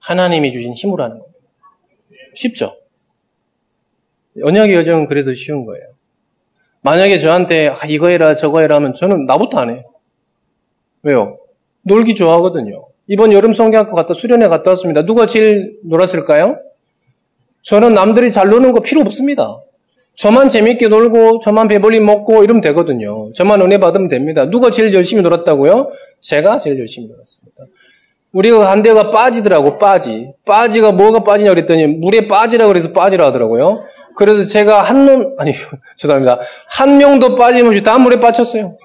하나님이 0.00 0.52
주신 0.52 0.74
힘으로 0.74 1.02
하는 1.02 1.18
겁니다. 1.18 1.38
쉽죠? 2.34 2.76
언약의 4.42 4.76
여정은 4.76 5.06
그래서 5.06 5.32
쉬운 5.32 5.64
거예요. 5.64 5.84
만약에 6.82 7.18
저한테 7.18 7.68
아, 7.68 7.86
이거 7.88 8.08
해라 8.08 8.34
저거 8.34 8.60
해라 8.60 8.76
하면 8.76 8.94
저는 8.94 9.26
나부터 9.26 9.60
안 9.60 9.70
해요. 9.70 9.84
왜요? 11.02 11.38
놀기 11.82 12.14
좋아하거든요. 12.14 12.86
이번 13.06 13.32
여름 13.32 13.54
성경학교 13.54 13.94
갔다 13.94 14.14
수련회 14.14 14.48
갔다 14.48 14.70
왔습니다. 14.70 15.04
누가 15.04 15.26
제일 15.26 15.78
놀았을까요? 15.84 16.58
저는 17.62 17.94
남들이 17.94 18.30
잘 18.32 18.48
노는 18.48 18.72
거 18.72 18.80
필요 18.80 19.00
없습니다. 19.00 19.62
저만 20.14 20.48
재밌게 20.48 20.88
놀고 20.88 21.40
저만 21.42 21.68
배불리 21.68 22.00
먹고 22.00 22.44
이러면 22.44 22.60
되거든요. 22.60 23.32
저만 23.32 23.60
은혜 23.62 23.78
받으면 23.78 24.08
됩니다. 24.08 24.50
누가 24.50 24.70
제일 24.70 24.92
열심히 24.92 25.22
놀았다고요? 25.22 25.90
제가 26.20 26.58
제일 26.58 26.78
열심히 26.78 27.08
놀았습니다. 27.08 27.64
우리가 28.32 28.70
한 28.70 28.82
대가 28.82 29.10
빠지더라고 29.10 29.78
빠지. 29.78 30.32
빠지가 30.44 30.92
뭐가 30.92 31.22
빠지냐 31.22 31.50
그랬더니 31.50 31.86
물에 31.86 32.28
빠지라 32.28 32.66
그래서 32.66 32.92
빠지라 32.92 33.26
하더라고요. 33.26 33.84
그래서 34.16 34.44
제가 34.44 34.82
한 34.82 35.06
놈, 35.06 35.34
아니, 35.38 35.52
죄송합니다. 35.96 36.40
한 36.68 36.98
명도 36.98 37.36
빠짐없이 37.36 37.82
다 37.82 37.98
물에 37.98 38.20
빠졌어요. 38.20 38.76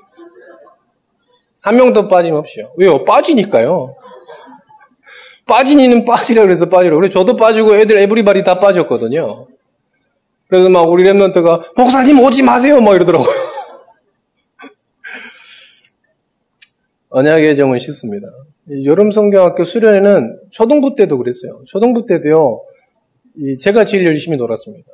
한 1.61 1.75
명도 1.75 2.07
빠짐없이요. 2.07 2.73
왜요? 2.77 3.03
빠지니까요. 3.03 3.95
빠진 5.47 5.79
이는 5.79 6.05
빠지라 6.05 6.43
그래서 6.43 6.69
빠지라. 6.69 6.95
그래 6.95 7.09
저도 7.09 7.35
빠지고 7.35 7.75
애들 7.75 7.97
에브리바디 7.97 8.43
다 8.43 8.59
빠졌거든요. 8.59 9.47
그래서 10.47 10.69
막 10.69 10.83
우리 10.83 11.03
랩런트가 11.03 11.75
목사님 11.75 12.19
오지 12.19 12.43
마세요 12.43 12.79
막 12.81 12.95
이러더라고요. 12.95 13.27
언약의 17.09 17.55
정은 17.55 17.79
쉽습니다. 17.79 18.27
여름 18.83 19.11
성경학교 19.11 19.63
수련회는 19.63 20.39
초등부 20.51 20.95
때도 20.95 21.17
그랬어요. 21.17 21.63
초등부 21.65 22.05
때도요. 22.05 22.61
제가 23.59 23.85
제일 23.85 24.05
열심히 24.05 24.37
놀았습니다. 24.37 24.91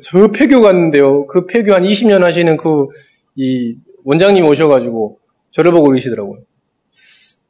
저 0.00 0.28
폐교 0.32 0.62
갔는데요. 0.62 1.26
그 1.26 1.46
폐교 1.46 1.74
한 1.74 1.82
20년 1.82 2.20
하시는 2.20 2.56
그 2.56 2.88
이 3.36 3.76
원장님 4.04 4.44
오셔가지고 4.44 5.18
저를 5.50 5.72
보고 5.72 5.88
그러시더라고요. 5.88 6.42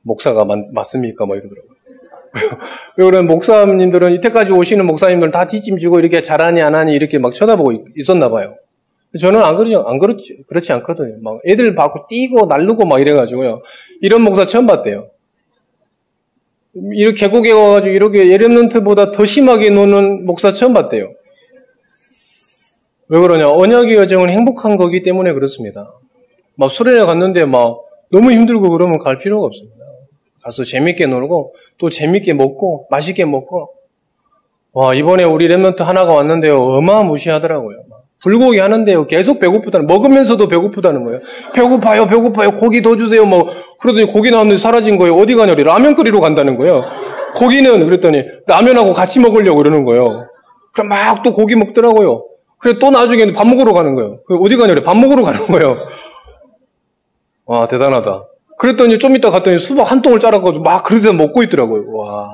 목사가 0.03 0.45
맞, 0.45 0.59
맞습니까? 0.73 1.27
막 1.27 1.35
이러더라고요. 1.37 1.77
왜 2.97 3.05
그러면 3.05 3.27
목사님들은 3.27 4.13
이때까지 4.15 4.53
오시는 4.53 4.87
목사님들은 4.87 5.31
다 5.31 5.47
뒷짐지고 5.47 6.01
이렇게 6.01 6.23
잘하니 6.23 6.63
안 6.63 6.75
하니 6.75 6.95
이렇게 6.95 7.19
막 7.19 7.35
쳐다보고 7.35 7.73
있었나 7.97 8.29
봐요. 8.31 8.57
저는 9.19 9.43
안 9.43 9.57
그러지, 9.57 9.77
안 9.77 9.99
그렇지, 9.99 10.45
그렇지 10.49 10.73
않거든요. 10.73 11.19
막 11.23 11.41
애들 11.47 11.75
받고 11.75 12.07
뛰고 12.09 12.47
날르고 12.47 12.87
막 12.87 13.01
이래가지고요. 13.01 13.61
이런 14.01 14.23
목사 14.23 14.47
처음 14.47 14.67
봤대요. 14.67 15.09
이렇게 16.95 17.27
계곡에 17.27 17.53
와가지고 17.53 17.95
이렇게 17.95 18.31
예렘넌트보다 18.31 19.13
더 19.13 19.25
심하게 19.27 19.69
노는 19.69 20.25
목사 20.25 20.53
처음 20.53 20.73
봤대요. 20.73 21.13
왜 23.09 23.21
그러냐? 23.21 23.51
언약의 23.51 23.97
여정은 23.97 24.31
행복한 24.31 24.79
거기 24.79 25.03
때문에 25.03 25.35
그렇습니다. 25.35 25.93
막 26.57 26.71
수련회 26.71 27.05
갔는데 27.05 27.45
막 27.45 27.79
너무 28.11 28.33
힘들고 28.33 28.71
그러면 28.71 28.97
갈 28.99 29.19
필요가 29.19 29.47
없습니다. 29.47 29.82
가서 30.43 30.65
재밌게 30.65 31.07
놀고 31.07 31.55
또 31.79 31.89
재밌게 31.89 32.35
먹고 32.35 32.87
맛있게 32.91 33.25
먹고 33.25 33.71
와 34.73 34.95
이번에 34.95 35.25
우리 35.25 35.49
랩런트 35.49 35.83
하나가 35.83 36.13
왔는데요 36.15 36.61
어마무시하더라고요. 36.61 37.79
불고기 38.23 38.59
하는데요 38.59 39.07
계속 39.07 39.41
배고프다는 39.41 39.87
먹으면서도 39.87 40.49
배고프다는 40.49 41.05
거예요. 41.05 41.21
배고파요 41.55 42.07
배고파요 42.07 42.53
고기 42.53 42.81
더 42.83 42.97
주세요 42.97 43.25
뭐 43.27 43.49
그러더니 43.81 44.07
고기 44.07 44.31
나왔는데 44.31 44.59
사라진 44.59 44.97
거예요. 44.97 45.15
어디 45.15 45.35
가냐래 45.35 45.63
라면 45.65 45.95
끓이러 45.95 46.21
간다는 46.21 46.57
거예요. 46.57 46.85
고기는 47.37 47.85
그랬더니 47.85 48.25
라면하고 48.47 48.93
같이 48.93 49.21
먹으려고 49.21 49.59
그러는 49.59 49.85
거예요. 49.85 50.29
그럼 50.73 50.89
막 50.89 51.23
또 51.23 51.33
고기 51.33 51.55
먹더라고요. 51.57 52.27
그래 52.59 52.79
또 52.81 52.91
나중에는 52.91 53.35
밥 53.35 53.47
먹으러 53.47 53.73
가는 53.73 53.95
거예요. 53.95 54.21
어디 54.41 54.57
가냐래 54.57 54.83
밥 54.83 54.97
먹으러 54.97 55.23
가는 55.23 55.41
거예요. 55.47 55.79
와 57.45 57.67
대단하다. 57.67 58.25
그랬더니 58.63 59.01
좀 59.01 59.17
이따 59.17 59.29
갔더니 59.31 59.59
수박 59.59 59.91
한 59.91 60.03
통을 60.03 60.21
자라가지고 60.21 60.63
막 60.63 60.85
그릇에 60.85 61.13
먹고 61.13 61.43
있더라고요. 61.43 61.93
와. 61.97 62.31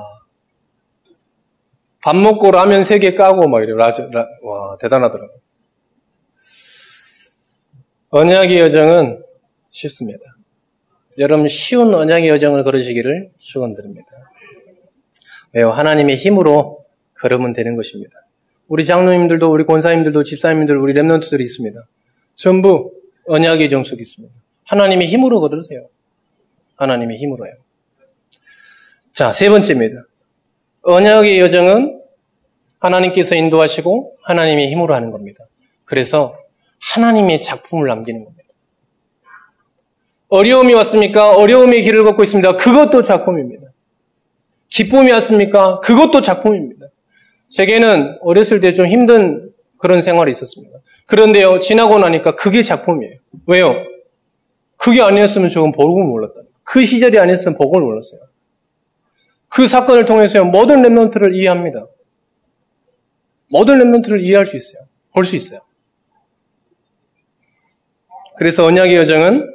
밥 2.03 2.15
먹고 2.15 2.51
라면 2.51 2.83
세 2.83 2.99
개 2.99 3.15
까고 3.15 3.49
막 3.49 3.63
이래. 3.63 3.73
라, 3.73 3.91
라, 4.11 4.27
와, 4.43 4.77
대단하더라고요. 4.79 5.39
언약의 8.11 8.59
여정은 8.59 9.23
쉽습니다. 9.69 10.21
여러분 11.17 11.47
쉬운 11.47 11.95
언약의 11.95 12.29
여정을 12.29 12.63
걸으시기를 12.63 13.31
축원드립니다. 13.39 14.07
왜요? 15.53 15.71
하나님의 15.71 16.17
힘으로 16.17 16.85
걸으면 17.19 17.53
되는 17.53 17.75
것입니다. 17.75 18.13
우리 18.67 18.85
장로님들도 18.85 19.51
우리 19.51 19.65
권사님들도 19.65 20.23
집사님들 20.23 20.77
우리 20.77 20.93
랩런트들이 20.93 21.41
있습니다. 21.41 21.79
전부 22.35 22.91
언약의 23.27 23.67
정속이 23.71 23.99
있습니다. 24.03 24.35
하나님의 24.67 25.07
힘으로 25.07 25.41
걸으세요. 25.41 25.87
하나님의 26.79 27.17
힘으로요. 27.17 27.51
자, 29.13 29.33
세 29.33 29.49
번째입니다. 29.49 30.01
언약의 30.83 31.39
여정은 31.39 31.99
하나님께서 32.79 33.35
인도하시고 33.35 34.15
하나님의 34.23 34.71
힘으로 34.71 34.93
하는 34.93 35.11
겁니다. 35.11 35.43
그래서 35.83 36.37
하나님의 36.93 37.41
작품을 37.41 37.87
남기는 37.87 38.23
겁니다. 38.23 38.43
어려움이 40.29 40.73
왔습니까? 40.75 41.35
어려움의 41.35 41.83
길을 41.83 42.03
걷고 42.05 42.23
있습니다. 42.23 42.55
그것도 42.55 43.03
작품입니다. 43.03 43.67
기쁨이 44.69 45.11
왔습니까? 45.11 45.79
그것도 45.81 46.21
작품입니다. 46.21 46.87
제게는 47.49 48.19
어렸을 48.21 48.61
때 48.61 48.73
좀 48.73 48.85
힘든 48.87 49.51
그런 49.79 50.01
생활이 50.01 50.31
있었습니다. 50.31 50.77
그런데요, 51.07 51.59
지나고 51.59 51.97
나니까 51.99 52.35
그게 52.35 52.61
작품이에요. 52.63 53.15
왜요? 53.47 53.83
그게 54.77 55.01
아니었으면 55.01 55.49
조금 55.49 55.71
복음을 55.73 56.07
몰랐다. 56.07 56.41
그 56.69 56.85
시절이 56.85 57.17
아니었으면 57.17 57.57
복음을 57.57 57.81
몰랐어요. 57.81 58.21
그 59.49 59.67
사건을 59.67 60.05
통해서 60.05 60.43
모든 60.43 60.83
랩런트를 60.83 61.33
이해합니다. 61.33 61.87
모든 63.49 63.79
랩런트를 63.79 64.21
이해할 64.21 64.45
수 64.45 64.55
있어요. 64.55 64.83
볼 65.11 65.25
수 65.25 65.35
있어요. 65.35 65.61
그래서 68.37 68.65
언약의 68.65 68.95
여정은 68.97 69.51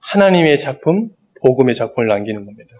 하나님의 0.00 0.58
작품, 0.58 1.08
복음의 1.40 1.74
작품을 1.74 2.08
남기는 2.08 2.44
겁니다. 2.44 2.76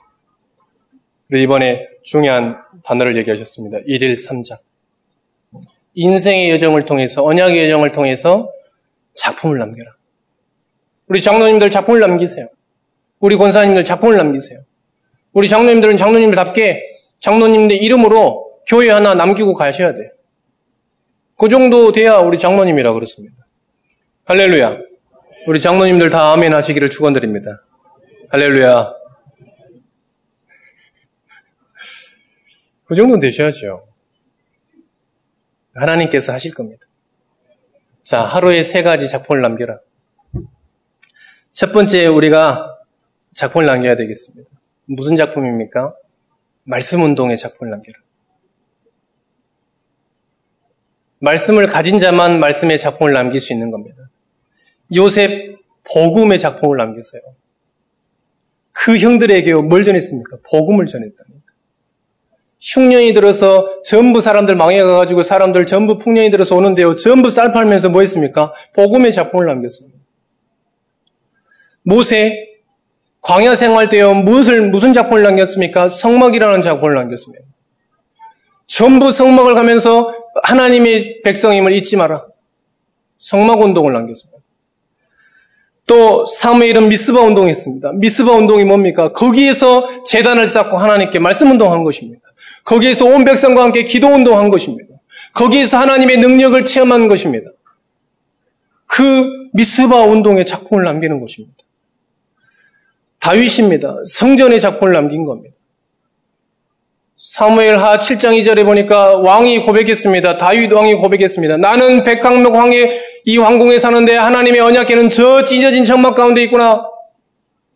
이번에 1.32 1.88
중요한 2.02 2.58
단어를 2.84 3.16
얘기하셨습니다. 3.16 3.78
1일 3.78 4.12
3작. 4.12 4.58
인생의 5.94 6.50
여정을 6.50 6.84
통해서, 6.84 7.24
언약의 7.24 7.64
여정을 7.64 7.92
통해서 7.92 8.52
작품을 9.14 9.56
남겨라. 9.58 9.90
우리 11.08 11.22
장로님들 11.22 11.70
작품을 11.70 12.00
남기세요. 12.00 12.48
우리 13.24 13.38
권사님들 13.38 13.86
작품을 13.86 14.18
남기세요. 14.18 14.60
우리 15.32 15.48
장로님들은 15.48 15.96
장로님들답게 15.96 16.82
장로님들 17.20 17.82
이름으로 17.82 18.60
교회 18.68 18.90
하나 18.90 19.14
남기고 19.14 19.54
가셔야 19.54 19.94
돼요. 19.94 20.10
그 21.38 21.48
정도 21.48 21.90
돼야 21.90 22.18
우리 22.18 22.38
장로님이라 22.38 22.92
그렇습니다. 22.92 23.46
할렐루야. 24.26 24.78
우리 25.46 25.58
장로님들 25.58 26.10
다 26.10 26.34
아멘 26.34 26.52
하시기를 26.52 26.90
축원드립니다. 26.90 27.62
할렐루야. 28.28 28.92
그 32.84 32.94
정도는 32.94 33.20
되셔야죠. 33.20 33.86
하나님께서 35.74 36.30
하실 36.30 36.52
겁니다. 36.52 36.86
자, 38.02 38.20
하루에 38.20 38.62
세 38.62 38.82
가지 38.82 39.08
작품을 39.08 39.40
남겨라. 39.40 39.78
첫 41.52 41.72
번째 41.72 42.06
우리가 42.06 42.73
작품을 43.34 43.66
남겨야 43.66 43.96
되겠습니다. 43.96 44.50
무슨 44.86 45.16
작품입니까? 45.16 45.94
말씀 46.64 47.02
운동의 47.02 47.36
작품을 47.36 47.70
남겨라. 47.70 47.98
말씀을 51.18 51.66
가진 51.66 51.98
자만 51.98 52.38
말씀의 52.38 52.78
작품을 52.78 53.12
남길 53.12 53.40
수 53.40 53.52
있는 53.52 53.70
겁니다. 53.70 54.10
요셉 54.94 55.56
복음의 55.92 56.38
작품을 56.38 56.76
남겼어요. 56.76 57.22
그 58.72 58.98
형들에게 58.98 59.54
뭘 59.54 59.84
전했습니까? 59.84 60.38
복음을 60.50 60.86
전했다니까. 60.86 61.44
흉년이 62.60 63.12
들어서 63.12 63.80
전부 63.82 64.20
사람들 64.20 64.56
망해가가지고 64.56 65.22
사람들 65.22 65.66
전부 65.66 65.98
풍년이 65.98 66.30
들어서 66.30 66.56
오는데요. 66.56 66.94
전부 66.94 67.30
쌀 67.30 67.52
팔면서 67.52 67.90
뭐 67.90 68.00
했습니까? 68.00 68.52
복음의 68.74 69.12
작품을 69.12 69.46
남겼습니다. 69.46 69.98
모세 71.82 72.53
광야 73.24 73.54
생활 73.54 73.88
때요 73.88 74.12
무엇을 74.12 74.70
무슨 74.70 74.92
작품을 74.92 75.22
남겼습니까? 75.22 75.88
성막이라는 75.88 76.60
작품을 76.60 76.94
남겼습니다. 76.94 77.44
전부 78.66 79.12
성막을 79.12 79.54
가면서 79.54 80.14
하나님의 80.42 81.22
백성임을 81.22 81.72
잊지 81.72 81.96
마라. 81.96 82.26
성막 83.18 83.62
운동을 83.62 83.94
남겼습니다. 83.94 84.38
또 85.86 86.26
사무엘은 86.26 86.88
미스바 86.88 87.18
운동했습니다. 87.20 87.92
미스바 87.94 88.30
운동이 88.30 88.64
뭡니까? 88.64 89.12
거기에서 89.12 89.86
재단을 90.04 90.46
쌓고 90.46 90.76
하나님께 90.76 91.18
말씀 91.18 91.50
운동한 91.50 91.82
것입니다. 91.82 92.20
거기에서 92.64 93.06
온 93.06 93.24
백성과 93.24 93.62
함께 93.62 93.84
기도 93.84 94.08
운동한 94.08 94.50
것입니다. 94.50 94.94
거기에서 95.32 95.78
하나님의 95.78 96.18
능력을 96.18 96.62
체험한 96.62 97.08
것입니다. 97.08 97.50
그 98.84 99.48
미스바 99.54 100.02
운동의 100.02 100.44
작품을 100.44 100.84
남기는 100.84 101.20
것입니다. 101.20 101.63
다윗입니다. 103.24 103.96
성전의 104.04 104.60
작품을 104.60 104.92
남긴 104.92 105.24
겁니다. 105.24 105.56
사무엘 107.16 107.78
하 107.78 107.98
7장 107.98 108.38
2절에 108.38 108.66
보니까 108.66 109.16
왕이 109.16 109.60
고백했습니다. 109.60 110.36
다윗 110.36 110.70
왕이 110.70 110.96
고백했습니다. 110.96 111.56
나는 111.56 112.04
백항목 112.04 112.54
왕의 112.54 113.00
이 113.24 113.38
왕궁에 113.38 113.78
사는데 113.78 114.14
하나님의 114.14 114.60
언약계는 114.60 115.08
저 115.08 115.42
찢어진 115.42 115.84
천막 115.84 116.14
가운데 116.14 116.42
있구나. 116.42 116.86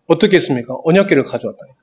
어떻게 0.07 0.37
했습니까? 0.37 0.77
언약궤를 0.85 1.23
가져왔다니까. 1.23 1.79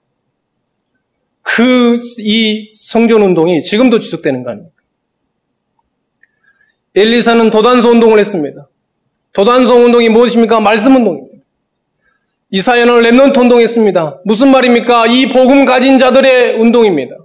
그, 1.41 1.97
이 2.19 2.71
성전 2.75 3.23
운동이 3.23 3.63
지금도 3.63 3.97
지속되는 3.97 4.43
거 4.43 4.51
아닙니까? 4.51 4.75
엘리사는 6.93 7.49
도단성 7.49 7.89
운동을 7.89 8.19
했습니다. 8.19 8.67
도단소 9.34 9.73
운동이 9.73 10.10
무엇입니까? 10.10 10.60
말씀 10.60 10.95
운동입니다. 10.95 11.24
이사야는 12.55 13.01
Remnant 13.01 13.38
운동했습니다. 13.37 14.21
무슨 14.23 14.47
말입니까? 14.47 15.07
이 15.07 15.27
복음 15.27 15.65
가진 15.65 15.99
자들의 15.99 16.55
운동입니다. 16.55 17.17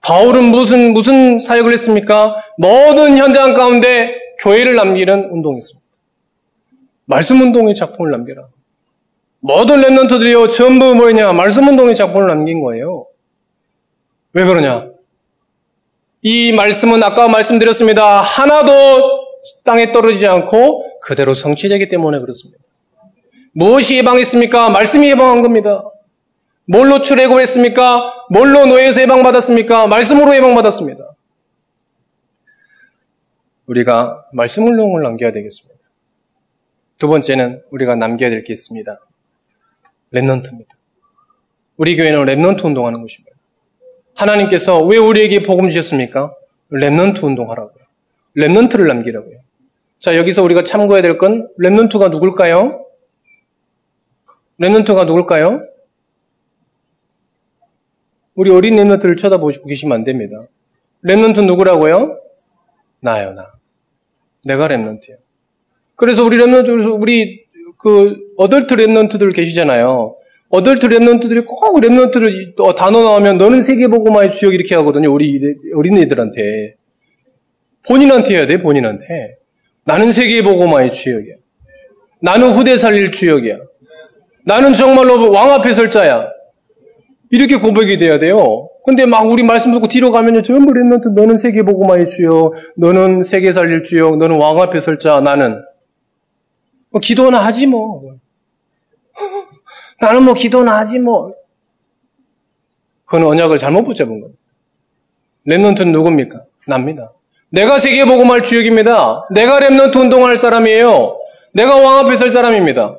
바울은 0.00 0.44
무슨, 0.44 0.94
무슨 0.94 1.38
사역을 1.38 1.70
했습니까? 1.74 2.36
모든 2.56 3.18
현장 3.18 3.52
가운데 3.52 4.16
교회를 4.40 4.76
남기는 4.76 5.28
운동이었습니다. 5.30 5.86
말씀 7.04 7.38
운동의 7.42 7.74
작품을 7.74 8.12
남겨라. 8.12 8.48
모든 9.40 9.82
랩런트들이요, 9.82 10.50
전부 10.50 10.94
뭐냐, 10.94 11.34
말씀 11.34 11.68
운동의 11.68 11.94
작품을 11.96 12.26
남긴 12.28 12.62
거예요. 12.62 13.08
왜 14.32 14.46
그러냐? 14.46 14.88
이 16.22 16.52
말씀은 16.52 17.02
아까 17.02 17.28
말씀드렸습니다. 17.28 18.22
하나도 18.22 19.26
땅에 19.64 19.92
떨어지지 19.92 20.26
않고 20.26 21.00
그대로 21.02 21.34
성취되기 21.34 21.90
때문에 21.90 22.20
그렇습니다. 22.20 22.63
무엇이 23.54 23.96
예방했습니까? 23.98 24.70
말씀이 24.70 25.08
예방한 25.10 25.42
겁니다. 25.42 25.84
뭘로 26.66 27.00
출애굽했습니까? 27.02 28.26
뭘로 28.30 28.66
노예에서 28.66 29.00
예방받았습니까? 29.02 29.86
말씀으로 29.86 30.34
예방받았습니다. 30.34 31.14
우리가 33.66 34.26
말씀 34.32 34.66
운동을 34.66 35.02
남겨야 35.02 35.30
되겠습니다. 35.32 35.74
두 36.98 37.08
번째는 37.08 37.62
우리가 37.70 37.96
남겨야 37.96 38.30
될 38.30 38.42
게 38.44 38.52
있습니다. 38.52 38.98
Remnant입니다. 40.12 40.68
우리 41.76 41.96
교회는 41.96 42.24
Remnant 42.24 42.64
운동하는 42.64 43.00
곳입니다. 43.00 43.30
하나님께서 44.16 44.82
왜 44.84 44.96
우리에게 44.96 45.42
복음 45.42 45.68
주셨습니까? 45.68 46.32
Remnant 46.72 47.22
운동하라고요. 47.24 47.84
Remnant를 48.36 48.86
남기라고요. 48.88 49.38
자, 50.00 50.16
여기서 50.16 50.42
우리가 50.42 50.62
참고해야 50.64 51.02
될 51.02 51.18
건 51.18 51.48
Remnant가 51.60 52.10
누굴까요? 52.10 52.83
Remnant가 54.60 55.06
누굴까요? 55.06 55.66
우리 58.34 58.50
어린 58.50 58.76
Remnant를 58.76 59.16
쳐다보시고 59.18 59.66
계시면 59.66 59.98
안 59.98 60.04
됩니다. 60.04 60.46
Remnant 61.04 61.44
누구라고요? 61.46 62.18
나요, 63.00 63.32
나. 63.32 63.52
내가 64.44 64.68
Remnant예요. 64.68 65.18
그래서 65.96 66.24
우리 66.24 66.36
Remnant, 66.38 67.00
우리 67.00 67.44
그 67.78 68.16
adult 68.36 68.74
Remnant들 68.76 69.34
계시잖아요. 69.34 70.16
adult 70.48 70.86
Remnant들이 70.86 71.44
꼭 71.46 71.80
Remnant를 71.80 72.60
어, 72.60 72.74
단어 72.74 73.02
나오면 73.02 73.38
너는 73.38 73.60
세계복음화의 73.62 74.30
주역 74.30 74.54
이렇게 74.54 74.74
하거든요. 74.76 75.12
우리 75.12 75.40
어린이들한테. 75.76 76.76
본인한테 77.86 78.34
해야 78.36 78.46
돼, 78.46 78.58
본인한테. 78.58 79.36
나는 79.84 80.12
세계복음화의 80.12 80.90
주역이야. 80.90 81.34
나는 82.20 82.52
후대 82.52 82.78
살릴 82.78 83.12
주역이야. 83.12 83.58
나는 84.44 84.74
정말로 84.74 85.30
왕 85.30 85.52
앞에 85.52 85.72
설 85.72 85.90
자야. 85.90 86.28
이렇게 87.30 87.56
고백이 87.56 87.98
돼야 87.98 88.18
돼요. 88.18 88.68
근데 88.84 89.06
막 89.06 89.22
우리 89.22 89.42
말씀 89.42 89.72
듣고 89.72 89.88
뒤로 89.88 90.10
가면요. 90.10 90.42
전부 90.42 90.72
Remnant 90.72 91.14
너는 91.14 91.38
세계 91.38 91.62
복음화의 91.62 92.06
주역. 92.06 92.52
너는 92.76 93.24
세계 93.24 93.52
살릴 93.52 93.82
주역. 93.82 94.16
너는 94.16 94.36
왕 94.38 94.60
앞에 94.60 94.78
설 94.80 94.98
자. 94.98 95.20
나는. 95.20 95.62
뭐 96.90 97.00
기도나 97.00 97.38
하지 97.44 97.66
뭐. 97.66 98.14
나는 100.00 100.22
뭐 100.22 100.34
기도나 100.34 100.76
하지 100.76 100.98
뭐. 100.98 101.32
그건 103.06 103.24
언약을 103.24 103.58
잘못 103.58 103.84
붙잡은 103.84 104.20
겁니다. 104.20 104.40
Remnant는 105.48 105.90
누굽니까? 105.92 106.44
납니다. 106.66 107.12
내가 107.48 107.78
세계 107.78 108.04
복음화할 108.04 108.42
주역입니다. 108.42 109.28
내가 109.32 109.60
Remnant 109.60 109.96
운동할 109.96 110.36
사람이에요. 110.36 111.18
내가 111.52 111.76
왕 111.76 111.98
앞에 112.04 112.16
설 112.16 112.30
사람입니다. 112.30 112.98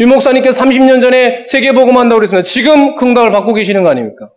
류 0.00 0.06
목사님께서 0.08 0.60
30년 0.62 1.00
전에 1.00 1.44
세계복음화 1.44 1.96
한다고 1.96 2.18
그랬습니다. 2.20 2.42
지금 2.46 2.96
응답을 2.96 3.30
받고 3.30 3.54
계시는 3.54 3.82
거 3.82 3.90
아닙니까? 3.90 4.30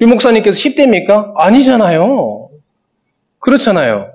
류 0.00 0.06
목사님께서 0.08 0.58
10대입니까? 0.58 1.32
아니잖아요. 1.36 2.50
그렇잖아요. 3.38 4.12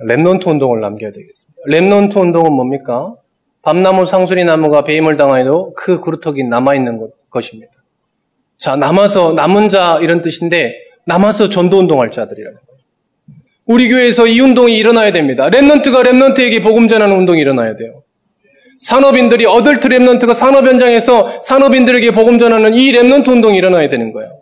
Remnant 0.00 0.46
운동을 0.46 0.80
남겨야 0.80 1.10
되겠습니다. 1.12 1.62
Remnant 1.68 2.16
운동은 2.16 2.52
뭡니까? 2.52 3.14
밤나무 3.62 4.06
상수리 4.06 4.44
나무가 4.44 4.84
베임을 4.84 5.16
당하여도 5.16 5.74
그 5.74 6.00
그루터기 6.00 6.44
남아있는 6.44 6.98
것, 6.98 7.10
입니다 7.52 7.72
자, 8.56 8.76
남아서, 8.76 9.32
남은 9.32 9.68
자 9.68 9.98
이런 10.00 10.22
뜻인데, 10.22 10.76
남아서 11.04 11.48
전도 11.48 11.78
운동할 11.78 12.10
자들이라는. 12.10 12.58
우리 13.68 13.90
교회에서 13.90 14.26
이 14.26 14.40
운동이 14.40 14.78
일어나야 14.78 15.12
됩니다. 15.12 15.50
Remnant가 15.50 16.02
Remnant에게 16.02 16.62
복음 16.62 16.88
전하는 16.88 17.14
운동이 17.16 17.42
일어나야 17.42 17.76
돼요. 17.76 18.02
산업인들이 18.78 19.44
adult 19.44 19.88
Remnant가 19.88 20.32
산업 20.32 20.66
현장에서 20.66 21.28
산업인들에게 21.42 22.12
복음 22.12 22.38
전하는 22.38 22.74
이 22.74 22.90
Remnant 22.92 23.28
운동이 23.28 23.58
일어나야 23.58 23.90
되는 23.90 24.10
거예요. 24.12 24.40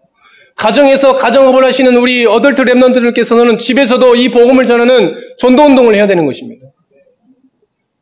가정에서 0.55 1.17
가정업을 1.17 1.65
하시는 1.65 1.97
우리 1.97 2.25
adult 2.25 2.63
Remnant들께서는 2.63 3.59
집에서도 3.59 4.15
이 4.15 4.29
복음을 4.29 4.65
전하는 4.65 5.17
전도 5.39 5.65
운동을 5.65 5.97
해야 5.97 6.07
되는 6.07 6.25
것입니다. 6.25 6.69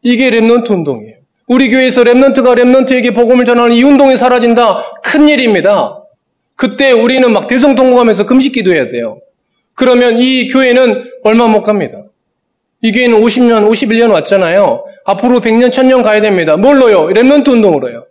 이게 0.03 0.31
Remnant 0.31 0.71
운동이에요. 0.71 1.17
우리 1.47 1.71
교회에서 1.71 2.05
Remnant가 2.05 2.55
Remnant에게 2.55 3.15
복음을 3.15 3.47
전하는 3.47 3.75
이 3.75 3.83
운동이 3.83 4.19
사라진다. 4.19 4.93
큰 5.03 5.27
일입니다. 5.29 6.03
그때 6.55 6.93
우리는 6.93 7.33
막 7.33 7.47
대성통곡하면서 7.47 8.27
금식 8.27 8.53
기도 8.53 8.75
해야 8.75 8.91
돼요. 8.91 9.21
그러면 9.75 10.19
이 10.19 10.49
교회는 10.49 11.11
얼마 11.25 11.49
못 11.49 11.63
갑니다. 11.63 12.03
이 12.81 12.93
교회는 12.93 13.21
50년, 13.21 13.69
51년 13.69 14.13
왔잖아요. 14.13 14.85
앞으로 15.05 15.41
100년, 15.41 15.71
1000년 15.71 16.03
가야 16.03 16.21
됩니다. 16.21 16.57
뭘로요? 16.57 17.09
Remnant 17.09 17.49
운동으로요. 17.49 18.07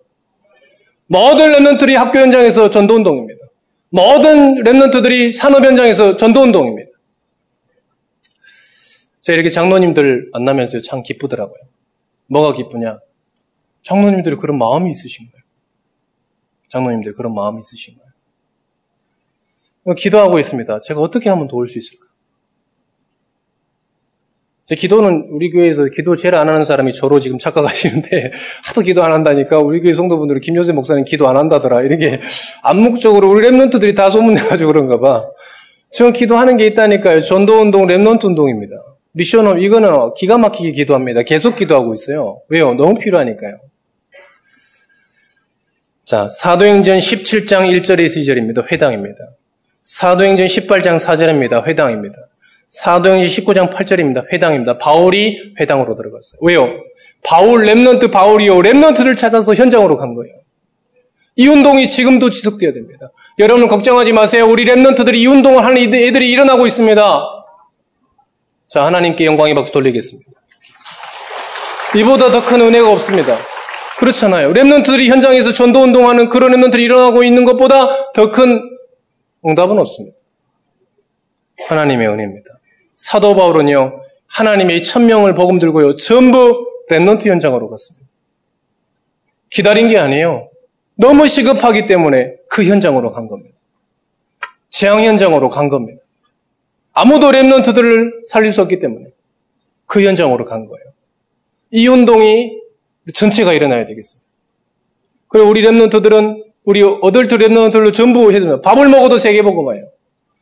모든 1.08 1.54
Remnant들이 1.54 1.94
학교 1.94 2.20
현장에서 2.20 2.70
전도 2.70 2.96
운동입니다. 2.96 3.46
모든 3.92 4.56
Remnant들이 4.64 5.32
산업 5.32 5.64
현장에서 5.64 6.18
전도 6.18 6.42
운동입니다. 6.42 6.90
제가 9.22 9.36
이렇게 9.36 9.50
장로님들 9.52 10.32
만나면서 10.34 10.82
참 10.82 11.04
기쁘더라고요. 11.04 11.58
뭐가 12.28 12.56
기쁘냐? 12.58 13.00
장로님들이 13.84 14.36
그런 14.38 14.58
마음이 14.58 14.90
있으신 14.90 15.28
거예요. 15.28 15.44
장로님들 16.70 17.14
그런 17.14 17.36
마음이 17.36 17.60
있으신 17.60 17.96
거예요. 17.96 18.03
기도하고 19.98 20.40
있습니다. 20.40 20.80
제가 20.80 21.02
어떻게 21.02 21.30
하면 21.30 21.48
도울 21.48 21.68
수 21.68 21.78
있을까? 21.78 22.06
제 24.66 24.76
기도는 24.76 25.28
우리 25.30 25.52
교회에서 25.52 25.86
기도 25.94 26.16
제일 26.16 26.36
안 26.36 26.48
하는 26.48 26.64
사람이 26.64 26.94
저로 26.94 27.20
지금 27.20 27.38
착각하시는데 27.38 28.32
하도 28.64 28.82
기도 28.82 29.04
안 29.04 29.12
한다니까 29.12 29.60
우리 29.60 29.82
교회 29.82 29.94
성도분들이 29.94 30.40
김효세 30.40 30.72
목사님 30.72 31.04
기도 31.04 31.28
안 31.28 31.36
한다더라 31.36 31.82
이렇게 31.82 32.22
암묵적으로 32.64 33.30
우리 33.30 33.46
랩런트들이 33.46 33.94
다 33.96 34.10
소문내가지고 34.10 34.72
그런가 34.72 35.00
봐. 35.00 35.30
지금 35.92 36.14
기도하는 36.14 36.58
게 36.58 36.66
있다니까요. 36.68 37.22
전도운동, 37.22 37.88
랩런트 37.88 38.24
운동입니다. 38.24 38.76
미션은 39.12 39.60
이거는 39.60 40.14
기가 40.16 40.38
막히게 40.38 40.72
기도합니다. 40.72 41.22
계속 41.24 41.56
기도하고 41.56 41.94
있어요. 41.94 42.42
왜요? 42.48 42.74
너무 42.74 42.98
필요하니까요. 42.98 43.60
자, 46.04 46.28
사도행전 46.28 47.00
17장 47.00 47.70
1절에서 47.82 48.18
2절입니다. 48.18 48.72
회당입니다. 48.72 49.24
사도행전 49.84 50.48
18장 50.48 50.98
4절입니다. 51.00 51.66
회당입니다. 51.68 52.16
사도행전 52.68 53.30
19장 53.30 53.74
8절입니다. 53.74 54.32
회당입니다. 54.32 54.78
바울이 54.78 55.54
회당으로 55.60 55.96
들어갔어요. 55.96 56.40
왜요? 56.42 56.70
바울, 57.24 57.66
Remnant 57.66 58.12
바울이요. 58.12 58.58
Remnant를 58.60 59.18
찾아서 59.18 59.54
현장으로 59.54 59.98
간 59.98 60.14
거예요. 60.14 60.34
이 61.36 61.48
운동이 61.48 61.88
지금도 61.88 62.30
지속되어야 62.30 62.74
됩니다. 62.74 63.12
여러분 63.40 63.68
걱정하지 63.68 64.14
마세요. 64.14 64.48
우리 64.48 64.66
Remnant들이 64.66 65.16
이 65.16 65.28
운동을 65.28 65.66
하는 65.66 65.78
애들이 65.78 66.32
일어나고 66.32 66.66
있습니다. 66.68 67.24
자, 68.70 68.86
하나님께 68.86 69.26
영광의 69.26 69.54
박수 69.56 69.72
돌리겠습니다. 69.74 70.32
이보다 71.96 72.32
더 72.32 72.44
큰 72.46 72.62
은혜가 72.62 72.90
없습니다. 72.92 73.38
그렇잖아요. 73.98 74.54
Remnant들이 74.54 75.08
현장에서 75.08 75.54
전도 75.54 75.82
운동하는 75.82 76.30
그런 76.30 76.52
Remnant들이 76.52 76.82
일어나고 76.82 77.24
있는 77.24 77.46
것보다 77.46 78.12
더 78.14 78.32
큰 78.32 78.70
응답은 79.46 79.78
없습니다. 79.78 80.18
하나님의 81.68 82.08
은혜입니다. 82.08 82.60
사도 82.96 83.36
바울은요, 83.36 84.02
하나님의 84.28 84.84
천명을 84.84 85.36
복음 85.36 85.60
들고요, 85.60 85.96
전부 85.96 86.72
Remnant 86.90 87.28
현장으로 87.28 87.70
갔습니다. 87.70 88.08
기다린 89.50 89.88
게 89.88 89.98
아니에요. 89.98 90.50
너무 90.96 91.28
시급하기 91.28 91.86
때문에 91.86 92.36
그 92.50 92.66
현장으로 92.66 93.12
간 93.12 93.28
겁니다. 93.28 93.56
재앙 94.70 95.04
현장으로 95.04 95.50
간 95.50 95.70
겁니다. 95.70 96.02
아무도 96.94 97.32
랩런트들을 97.32 98.28
살릴 98.28 98.54
수 98.54 98.62
없기 98.62 98.80
때문에 98.80 99.08
그 99.86 100.04
현장으로 100.04 100.46
간 100.46 100.66
거예요. 100.66 100.86
이 101.72 101.88
운동이 101.88 102.60
전체가 103.14 103.54
일어나야 103.54 103.86
되겠습니다. 103.86 104.32
그리고 105.28 105.50
우리 105.50 105.62
랩런트들은 105.64 106.53
우리 106.66 106.82
어덜트 106.82 107.38
랩런트를 107.38 107.94
전부 107.94 108.32
해야 108.32 108.40
됩니다. 108.40 108.62
밥을 108.62 108.88
먹어도 108.88 109.18
세계 109.18 109.42
보고 109.42 109.64
마요. 109.64 109.90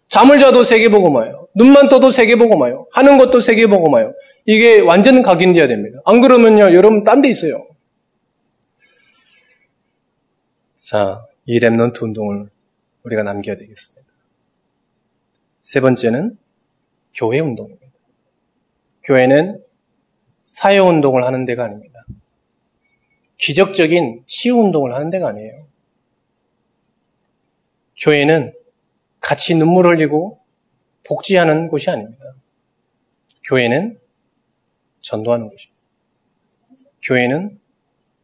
잠을 0.09 0.39
자도 0.39 0.63
세계 0.63 0.89
보고 0.89 1.09
마요. 1.09 1.47
눈만 1.55 1.89
떠도 1.89 2.11
세계 2.11 2.35
보고 2.35 2.57
마요. 2.57 2.85
하는 2.91 3.17
것도 3.17 3.39
세계 3.39 3.67
보고 3.67 3.89
마요. 3.89 4.13
이게 4.45 4.79
완전 4.79 5.21
각인돼야 5.21 5.67
됩니다. 5.67 5.99
안 6.05 6.21
그러면요, 6.21 6.73
여러분 6.73 7.03
딴 7.03 7.21
데 7.21 7.29
있어요. 7.29 7.67
자, 10.75 11.25
이 11.45 11.59
랩런트 11.59 12.03
운동을 12.03 12.49
우리가 13.03 13.23
남겨야 13.23 13.55
되겠습니다. 13.55 14.11
세 15.61 15.79
번째는 15.79 16.37
교회 17.13 17.39
운동입니다. 17.39 17.87
교회는 19.03 19.63
사회 20.43 20.77
운동을 20.77 21.23
하는 21.23 21.45
데가 21.45 21.63
아닙니다. 21.65 22.03
기적적인 23.37 24.23
치유 24.27 24.57
운동을 24.57 24.93
하는 24.93 25.09
데가 25.09 25.29
아니에요. 25.29 25.70
교회는 28.01 28.53
같이 29.19 29.53
눈물 29.55 29.85
흘리고 29.85 30.39
복지하는 31.03 31.67
곳이 31.67 31.89
아닙니다. 31.89 32.33
교회는 33.47 33.99
전도하는 35.01 35.47
곳입니다. 35.47 35.81
교회는 37.03 37.59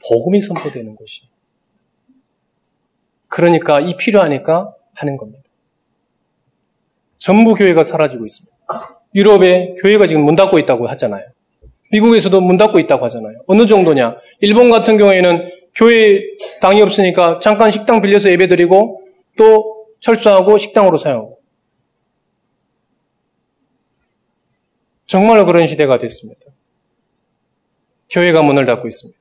복음이 0.08 0.42
선포되는 0.42 0.96
곳이. 0.96 1.22
그러니까 3.28 3.80
이 3.80 3.96
필요하니까 3.98 4.74
하는 4.96 5.18
겁니다. 5.18 5.44
전부 7.20 7.54
교회가 7.54 7.84
사라지고 7.84 8.26
있습니다. 8.26 8.56
유럽에 9.16 9.76
교회가 9.82 10.08
지금 10.08 10.24
문 10.24 10.36
닫고 10.36 10.60
있다고 10.60 10.88
하잖아요. 10.88 11.24
미국에서도 11.92 12.42
문 12.42 12.58
닫고 12.58 12.80
있다고 12.80 13.06
하잖아요. 13.06 13.40
어느 13.48 13.66
정도냐? 13.66 14.18
일본 14.42 14.70
같은 14.72 14.98
경우에는 14.98 15.52
교회 15.76 16.22
당이 16.62 16.82
없으니까 16.82 17.40
잠깐 17.40 17.70
식당 17.70 18.02
빌려서 18.02 18.30
예배드리고 18.32 19.07
또 19.38 19.88
철수하고 20.00 20.58
식당으로 20.58 20.98
사용하고. 20.98 21.40
정말로 25.06 25.46
그런 25.46 25.66
시대가 25.66 25.98
됐습니다. 25.98 26.42
교회가 28.10 28.42
문을 28.42 28.66
닫고 28.66 28.88
있습니다. 28.88 29.20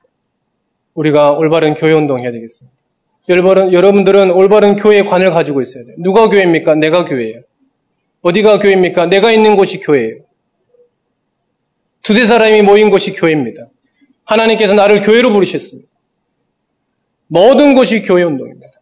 우리가 0.93 1.31
올바른 1.31 1.73
교회 1.73 1.93
운동 1.93 2.19
해야 2.19 2.31
되겠습니다. 2.31 2.77
여러분, 3.29 3.73
여러분들은 3.73 4.31
올바른 4.31 4.75
교회의 4.75 5.05
관을 5.05 5.31
가지고 5.31 5.61
있어야 5.61 5.83
돼요. 5.85 5.95
누가 5.99 6.29
교회입니까? 6.29 6.75
내가 6.75 7.05
교회예요. 7.05 7.41
어디가 8.21 8.59
교회입니까? 8.59 9.05
내가 9.07 9.31
있는 9.31 9.55
곳이 9.55 9.79
교회예요. 9.79 10.21
두세 12.01 12.25
사람이 12.25 12.61
모인 12.61 12.89
곳이 12.89 13.13
교회입니다. 13.13 13.67
하나님께서 14.25 14.73
나를 14.73 15.01
교회로 15.01 15.31
부르셨습니다. 15.31 15.89
모든 17.27 17.75
곳이 17.75 18.01
교회 18.01 18.23
운동입니다. 18.23 18.76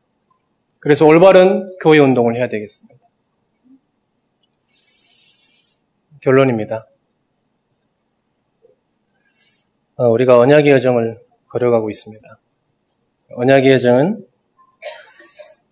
그래서 0.86 1.03
올바른 1.03 1.75
교회 1.81 1.97
운동을 1.97 2.36
해야 2.36 2.47
되겠습니다. 2.47 3.07
결론입니다. 6.21 6.88
어, 9.95 10.07
우리가 10.09 10.38
언약의 10.38 10.71
여정을 10.73 11.19
걸어가고 11.47 11.89
있습니다. 11.89 12.39
언약의 13.31 13.71
여정은 13.71 14.27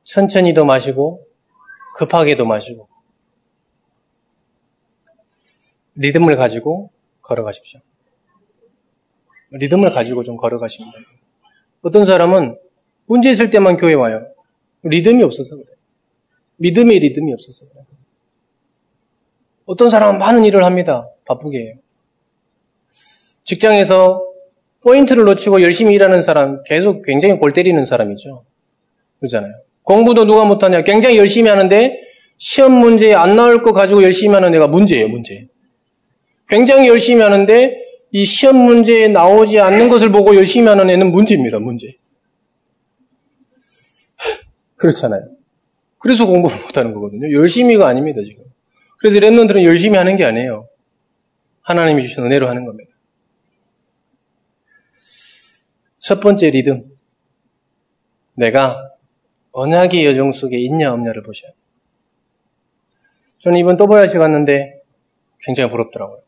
천천히도 0.03 0.65
마시고 0.65 1.27
급하게도 1.93 2.47
마시고 2.47 2.89
리듬을 5.93 6.37
가지고 6.37 6.89
걸어가십시오. 7.21 7.81
리듬을 9.51 9.91
가지고 9.91 10.23
좀 10.23 10.37
걸어가십니다. 10.37 10.97
어떤 11.83 12.07
사람은 12.07 12.57
문제 13.05 13.29
있을 13.29 13.51
때만 13.51 13.77
교회 13.77 13.93
와요. 13.93 14.32
리듬이 14.83 15.23
없어서 15.23 15.55
그래요. 15.55 15.75
믿음의 16.57 16.99
리듬이 16.99 17.33
없어서 17.33 17.69
그래요. 17.69 17.85
어떤 19.65 19.89
사람은 19.89 20.19
많은 20.19 20.45
일을 20.45 20.63
합니다. 20.63 21.09
바쁘게 21.25 21.59
해요. 21.59 21.73
직장에서 23.43 24.23
포인트를 24.81 25.23
놓치고 25.23 25.61
열심히 25.61 25.95
일하는 25.95 26.21
사람 26.21 26.61
계속 26.63 27.03
굉장히 27.03 27.37
골 27.37 27.53
때리는 27.53 27.85
사람이죠. 27.85 28.43
그러잖아요. 29.19 29.53
공부도 29.83 30.25
누가 30.25 30.45
못하냐. 30.45 30.83
굉장히 30.83 31.17
열심히 31.17 31.49
하는데 31.49 31.99
시험 32.37 32.73
문제에 32.73 33.13
안 33.13 33.35
나올 33.35 33.61
거 33.61 33.71
가지고 33.71 34.03
열심히 34.03 34.33
하는 34.33 34.53
애가 34.53 34.67
문제예요, 34.67 35.07
문제. 35.07 35.47
굉장히 36.47 36.89
열심히 36.89 37.21
하는데 37.21 37.77
이 38.11 38.25
시험 38.25 38.57
문제에 38.57 39.07
나오지 39.07 39.59
않는 39.59 39.89
것을 39.89 40.11
보고 40.11 40.35
열심히 40.35 40.67
하는 40.67 40.89
애는 40.89 41.11
문제입니다, 41.11 41.59
문제. 41.59 41.95
그렇잖아요. 44.83 45.29
그래서 45.97 46.25
공부를 46.25 46.57
못하는 46.61 46.93
거거든요. 46.93 47.31
열심히가 47.31 47.87
아닙니다, 47.87 48.21
지금. 48.21 48.43
그래서 48.99 49.17
랩런들은 49.17 49.63
열심히 49.63 49.97
하는 49.97 50.17
게 50.17 50.25
아니에요. 50.25 50.67
하나님이 51.61 52.01
주신 52.01 52.25
은혜로 52.25 52.49
하는 52.49 52.65
겁니다. 52.65 52.91
첫 55.97 56.19
번째 56.19 56.49
리듬. 56.49 56.91
내가 58.33 58.91
언약의 59.53 60.05
여정 60.05 60.33
속에 60.33 60.57
있냐 60.57 60.91
없냐를 60.91 61.21
보셔야 61.21 61.51
돼요. 61.51 61.61
저는 63.39 63.57
이번 63.59 63.77
또보야시 63.77 64.17
갔는데 64.17 64.81
굉장히 65.39 65.69
부럽더라고요. 65.69 66.21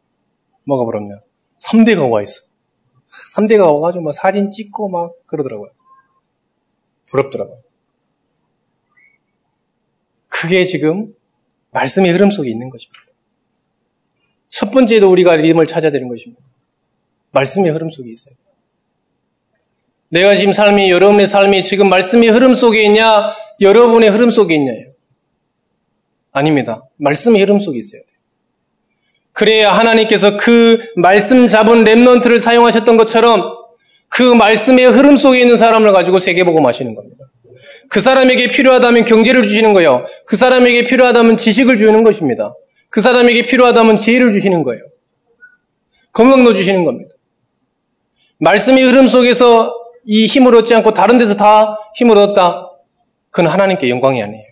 뭐가 0.64 0.86
부럽냐. 0.86 1.20
3대가 1.58 2.10
와 2.10 2.22
있어. 2.22 2.41
3대가 3.36 3.74
와가지고 3.74 4.06
막 4.06 4.14
사진 4.14 4.49
찍고 4.49 4.88
막 4.88 5.14
그러더라고요. 5.26 5.72
부럽더라고요. 7.08 7.64
그게 10.41 10.65
지금 10.65 11.13
말씀의 11.71 12.11
흐름 12.11 12.29
속에 12.29 12.49
있는 12.49 12.69
것입니다. 12.69 13.05
첫 14.47 14.69
번째도 14.71 15.09
우리가 15.09 15.38
리듬을 15.38 15.65
찾아야 15.65 15.91
되는 15.91 16.09
것입니다. 16.09 16.41
말씀의 17.31 17.71
흐름 17.71 17.89
속에 17.89 18.11
있어요. 18.11 18.36
내가 20.09 20.36
지금 20.36 20.51
삶이 20.51 20.91
여러분의 20.91 21.27
삶이 21.27 21.63
지금 21.63 21.89
말씀의 21.89 22.29
흐름 22.29 22.53
속에 22.53 22.83
있냐, 22.83 23.33
여러분의 23.61 24.09
흐름 24.09 24.29
속에 24.29 24.55
있냐요. 24.55 24.91
아닙니다. 26.31 26.83
말씀의 26.97 27.41
흐름 27.41 27.59
속에 27.59 27.79
있어야 27.79 28.01
돼요. 28.01 28.17
그래야 29.31 29.71
하나님께서 29.71 30.38
그 30.38 30.79
말씀 30.97 31.47
잡은 31.47 31.86
랩넌트를 31.86 32.39
사용하셨던 32.39 32.97
것처럼 32.97 33.41
그 34.09 34.21
말씀의 34.21 34.86
흐름 34.86 35.17
속에 35.17 35.39
있는 35.39 35.57
사람을 35.57 35.91
가지고 35.93 36.19
세계보고 36.19 36.61
마시는 36.61 36.93
겁니다. 36.93 37.25
그 37.89 38.01
사람에게 38.01 38.49
필요하다면 38.49 39.06
경제를 39.06 39.47
주시는 39.47 39.74
거예요. 39.74 40.06
그 40.26 40.36
사람에게 40.36 40.86
필요하다면 40.86 41.38
지식을 41.38 41.78
주는 41.78 42.03
것입니다. 42.03 42.53
그 42.89 43.01
사람에게 43.01 43.43
필요하다면 43.43 43.97
지혜를 43.97 44.32
주시는 44.32 44.64
거예요. 44.64 44.84
건강도 46.12 46.53
주시는 46.53 46.86
겁니다. 46.86 47.14
말씀의 48.39 48.84
흐름 48.84 49.08
속에서 49.08 49.74
이 50.06 50.28
힘을 50.28 50.56
얻지 50.56 50.74
않고 50.76 50.93
다른 50.93 51.18
데서 51.18 51.36
다 51.36 51.78
힘을 51.95 52.18
얻었다. 52.18 52.70
그건 53.32 53.51
하나님께 53.51 53.89
영광이 53.89 54.22
아니에요. 54.22 54.45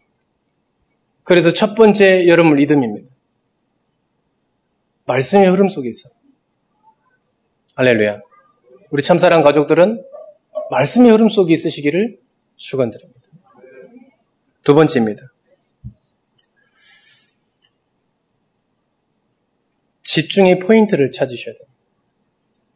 그래서 1.23 1.51
첫 1.51 1.75
번째 1.75 2.27
여러분 2.27 2.55
리듬입니다. 2.55 3.09
말씀의 5.05 5.47
흐름 5.49 5.69
속에 5.69 5.89
있어. 5.89 6.09
할렐루야. 7.75 8.19
우리 8.89 9.01
참사랑 9.03 9.41
가족들은 9.41 10.03
말씀의 10.69 11.11
흐름 11.11 11.29
속에 11.29 11.53
있으시기를 11.53 12.17
축원드립니다. 12.55 13.21
두 14.63 14.73
번째입니다. 14.73 15.33
집중의 20.03 20.59
포인트를 20.59 21.11
찾으셔야 21.11 21.55
돼요. 21.55 21.67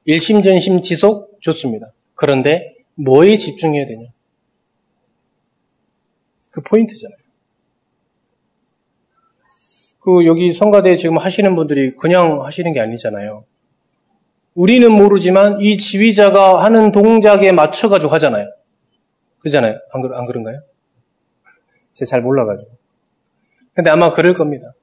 일심전심 0.06 0.82
지속 0.82 1.40
좋습니다. 1.42 1.94
그런데 2.16 2.76
뭐에 2.96 3.38
집중해야 3.38 3.86
되냐? 3.86 4.08
그 6.52 6.62
포인트잖아요. 6.62 7.18
그 10.00 10.26
여기 10.26 10.54
성가대 10.54 10.96
지금 10.96 11.18
하시는 11.18 11.56
분들이 11.56 11.94
그냥 11.96 12.44
하시는 12.44 12.74
게 12.74 12.80
아니잖아요. 12.80 13.46
우리는 14.56 14.92
모르지만 14.92 15.62
이 15.62 15.78
지휘자가 15.78 16.64
하는 16.64 16.92
동작에 16.92 17.52
맞춰가지고 17.52 18.12
하잖아요. 18.14 18.50
그잖아요. 19.48 19.80
안, 19.92 20.02
그, 20.02 20.16
안 20.16 20.26
그런가요? 20.26 20.62
제가 21.94 22.08
잘 22.08 22.22
몰라가지고. 22.22 22.72
근데 23.74 23.90
아마 23.90 24.12
그럴 24.12 24.34
겁니다. 24.34 24.74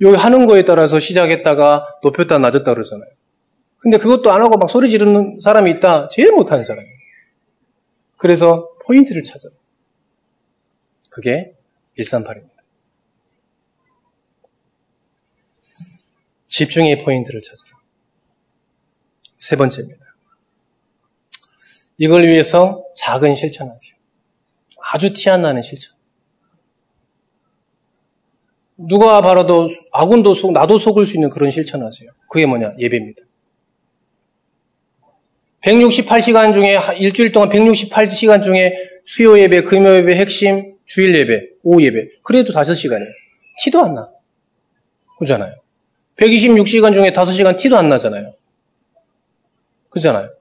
여기 0.00 0.16
하는 0.16 0.46
거에 0.46 0.64
따라서 0.64 0.98
시작했다가 0.98 1.98
높였다 2.02 2.38
낮았다 2.38 2.74
그러잖아요. 2.74 3.10
근데 3.78 3.98
그것도 3.98 4.32
안 4.32 4.42
하고 4.42 4.56
막 4.56 4.68
소리 4.70 4.90
지르는 4.90 5.40
사람이 5.40 5.70
있다. 5.72 6.08
제일 6.08 6.32
못하는 6.32 6.64
사람이에요. 6.64 6.96
그래서 8.16 8.68
포인트를 8.84 9.22
찾아요. 9.22 9.52
그게 11.10 11.54
138입니다. 11.98 12.56
집중의 16.46 17.04
포인트를 17.04 17.40
찾아라. 17.40 17.78
세 19.36 19.56
번째입니다. 19.56 20.05
이걸 21.98 22.24
위해서 22.24 22.84
작은 22.94 23.34
실천하세요. 23.34 23.94
아주 24.92 25.12
티 25.12 25.28
안 25.30 25.42
나는 25.42 25.62
실천. 25.62 25.96
누가 28.76 29.22
바라도 29.22 29.68
아군도 29.92 30.34
속, 30.34 30.52
나도 30.52 30.78
속을 30.78 31.06
수 31.06 31.16
있는 31.16 31.30
그런 31.30 31.50
실천하세요. 31.50 32.10
그게 32.28 32.44
뭐냐? 32.44 32.74
예배입니다. 32.78 33.22
168시간 35.62 36.52
중에 36.52 36.78
일주일 36.98 37.32
동안 37.32 37.48
168시간 37.48 38.42
중에 38.42 38.76
수요 39.04 39.38
예배, 39.38 39.62
금요 39.62 39.96
예배, 39.96 40.14
핵심, 40.16 40.76
주일 40.84 41.14
예배, 41.16 41.48
오후 41.62 41.82
예배. 41.82 42.08
그래도 42.22 42.52
5시간이에요. 42.52 43.08
티도 43.62 43.80
안 43.80 43.94
나. 43.94 44.10
그잖아요. 45.18 45.54
126시간 46.16 46.92
중에 46.92 47.10
5시간 47.10 47.58
티도 47.58 47.76
안 47.76 47.88
나잖아요. 47.88 48.34
그잖아요. 49.88 50.35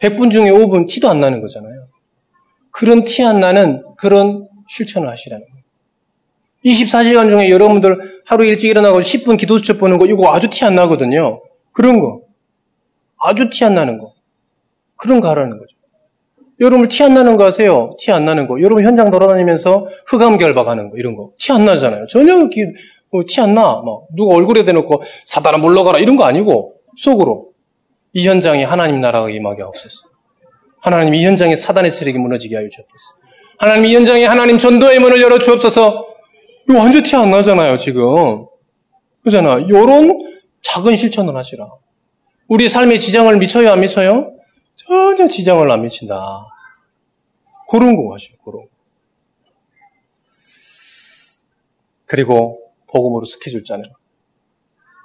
100분 0.00 0.30
중에 0.30 0.50
5분 0.50 0.88
티도 0.88 1.08
안 1.08 1.20
나는 1.20 1.40
거잖아요. 1.40 1.86
그런 2.70 3.02
티 3.04 3.22
안 3.22 3.40
나는 3.40 3.82
그런 3.96 4.48
실천을 4.68 5.08
하시라는 5.08 5.44
거예요. 5.44 5.60
24시간 6.64 7.30
중에 7.30 7.50
여러분들 7.50 8.20
하루 8.26 8.44
일찍 8.44 8.68
일어나고 8.68 9.00
10분 9.00 9.38
기도 9.38 9.58
수첩 9.58 9.78
보는 9.78 9.98
거 9.98 10.06
이거 10.06 10.34
아주 10.34 10.48
티 10.50 10.64
안 10.64 10.74
나거든요. 10.74 11.42
그런 11.72 12.00
거. 12.00 12.22
아주 13.18 13.50
티 13.50 13.64
안 13.64 13.74
나는 13.74 13.98
거. 13.98 14.14
그런 14.96 15.20
거 15.20 15.28
하라는 15.30 15.58
거죠. 15.58 15.76
여러분 16.60 16.88
티 16.88 17.02
안 17.02 17.14
나는 17.14 17.36
거 17.36 17.44
하세요. 17.44 17.96
티 17.98 18.12
안 18.12 18.24
나는 18.24 18.46
거. 18.46 18.60
여러분 18.60 18.84
현장 18.84 19.10
돌아다니면서 19.10 19.88
흑암 20.06 20.36
결박하는 20.36 20.90
거 20.90 20.98
이런 20.98 21.16
거. 21.16 21.32
티 21.38 21.52
안 21.52 21.64
나잖아요. 21.64 22.06
전혀 22.06 22.36
뭐 23.10 23.24
티안 23.26 23.54
나. 23.54 23.80
뭐 23.80 24.06
누가 24.14 24.34
얼굴에 24.34 24.64
대놓고 24.64 25.02
사단아 25.24 25.58
물러가라 25.58 25.98
이런 25.98 26.16
거 26.16 26.24
아니고 26.24 26.74
속으로 26.96 27.49
이 28.12 28.26
현장에 28.26 28.64
하나님 28.64 29.00
나라가 29.00 29.30
임하게 29.30 29.62
하옵소서. 29.62 30.08
하나님 30.82 31.14
이 31.14 31.24
현장에 31.24 31.54
사단의 31.56 31.90
세력이 31.90 32.18
무너지게 32.18 32.56
하여 32.56 32.68
주옵소서. 32.68 33.20
하나님 33.58 33.86
이 33.86 33.94
현장에 33.94 34.24
하나님 34.24 34.58
전도의 34.58 34.98
문을 34.98 35.20
열어 35.20 35.38
주옵소서. 35.38 36.06
이거 36.68 36.78
완전 36.78 37.02
티 37.02 37.14
안 37.16 37.30
나잖아요 37.30 37.76
지금. 37.76 38.46
그잖아. 39.22 39.60
요런 39.68 40.18
작은 40.62 40.96
실천을 40.96 41.36
하시라. 41.36 41.68
우리 42.48 42.68
삶에 42.68 42.98
지장을 42.98 43.36
미쳐요, 43.38 43.70
안 43.70 43.80
미쳐요? 43.80 44.36
전혀 44.76 45.28
지장을 45.28 45.70
안 45.70 45.82
미친다. 45.82 46.20
그런 47.70 47.94
거 47.94 48.12
하시오, 48.12 48.36
그런 48.44 48.62
거. 48.62 48.68
그리고 52.06 52.72
복음으로 52.88 53.24
스케줄 53.26 53.62
짜는 53.62 53.84
거. 53.84 53.99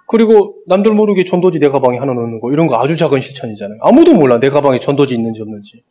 그리고 0.07 0.55
남들 0.67 0.93
모르게 0.93 1.23
전도지 1.23 1.59
내 1.59 1.69
가방에 1.69 1.97
하나 1.97 2.13
넣는 2.13 2.39
거 2.39 2.51
이런 2.51 2.67
거 2.67 2.81
아주 2.81 2.95
작은 2.95 3.19
실천이잖아요. 3.19 3.79
아무도 3.81 4.13
몰라 4.13 4.39
내 4.39 4.49
가방에 4.49 4.79
전도지 4.79 5.15
있는지 5.15 5.41
없는지. 5.41 5.83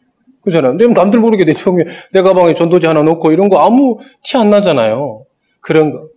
그잖아요. 0.42 0.74
남들 0.74 1.20
모르게 1.20 1.44
내, 1.44 1.54
내 2.12 2.22
가방에 2.22 2.54
전도지 2.54 2.86
하나 2.86 3.02
넣고 3.02 3.32
이런 3.32 3.48
거 3.48 3.58
아무 3.58 3.98
티 4.22 4.36
안 4.36 4.50
나잖아요. 4.50 5.24
그런 5.60 5.90
거. 5.90 6.08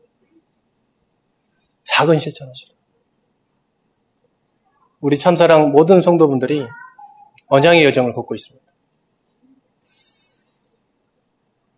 작은 1.85 2.19
실천하시라. 2.19 2.75
우리 4.99 5.17
참사랑 5.17 5.71
모든 5.71 6.01
성도분들이 6.01 6.65
언양의 7.47 7.85
여정을 7.85 8.13
걷고 8.13 8.35
있습니다. 8.35 8.65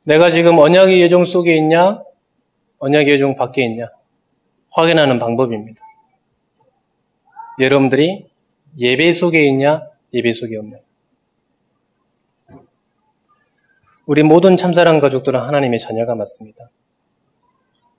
내가 0.07 0.31
지금 0.31 0.57
언약의 0.57 1.03
여정 1.03 1.25
속에 1.25 1.55
있냐? 1.57 2.01
언약의 2.79 3.13
여정 3.13 3.35
밖에 3.35 3.63
있냐? 3.65 3.85
확인하는 4.71 5.19
방법입니다. 5.19 5.83
여러분들이 7.59 8.25
예배 8.79 9.11
속에 9.13 9.45
있냐? 9.47 9.81
예배 10.13 10.31
속에 10.33 10.57
없냐? 10.57 10.77
우리 14.05 14.23
모든 14.23 14.57
참사랑 14.57 14.99
가족들은 14.99 15.39
하나님의 15.39 15.77
자녀가 15.79 16.15
맞습니다. 16.15 16.71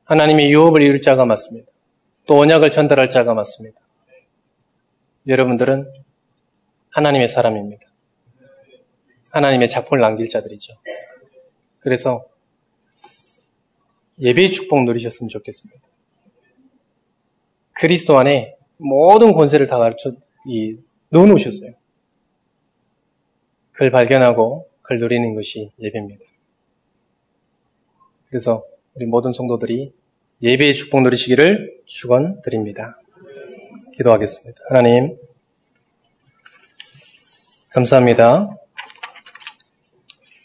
하나님의 0.04 0.50
유업을 0.50 0.82
이룰 0.82 1.00
자가 1.00 1.24
맞습니다. 1.24 1.70
또 2.26 2.38
언약을 2.38 2.70
전달할 2.70 3.10
자가 3.10 3.34
맞습니다. 3.34 3.80
여러분들은 5.26 5.92
하나님의 6.90 7.28
사람입니다. 7.28 7.86
하나님의 9.30 9.68
작품을 9.68 10.00
남길 10.00 10.28
자들이죠. 10.28 10.74
그래서 11.78 12.24
예배의 14.20 14.52
축복 14.52 14.84
누리셨으면 14.84 15.28
좋겠습니다. 15.28 15.80
그리스도 17.72 18.18
안에 18.18 18.56
모든 18.80 19.32
권세를 19.32 19.66
다 19.66 19.78
가르쳐 19.78 20.12
이, 20.46 20.76
넣어놓으셨어요. 21.10 21.72
그걸 23.72 23.90
발견하고 23.90 24.68
그걸 24.82 24.98
누리는 24.98 25.34
것이 25.34 25.70
예배입니다. 25.80 26.24
그래서 28.28 28.62
우리 28.94 29.06
모든 29.06 29.32
성도들이 29.32 29.92
예배의 30.42 30.74
축복 30.74 31.02
누리시기를 31.02 31.82
축원드립니다. 31.84 33.00
기도하겠습니다. 33.96 34.62
하나님 34.68 35.16
감사합니다. 37.70 38.48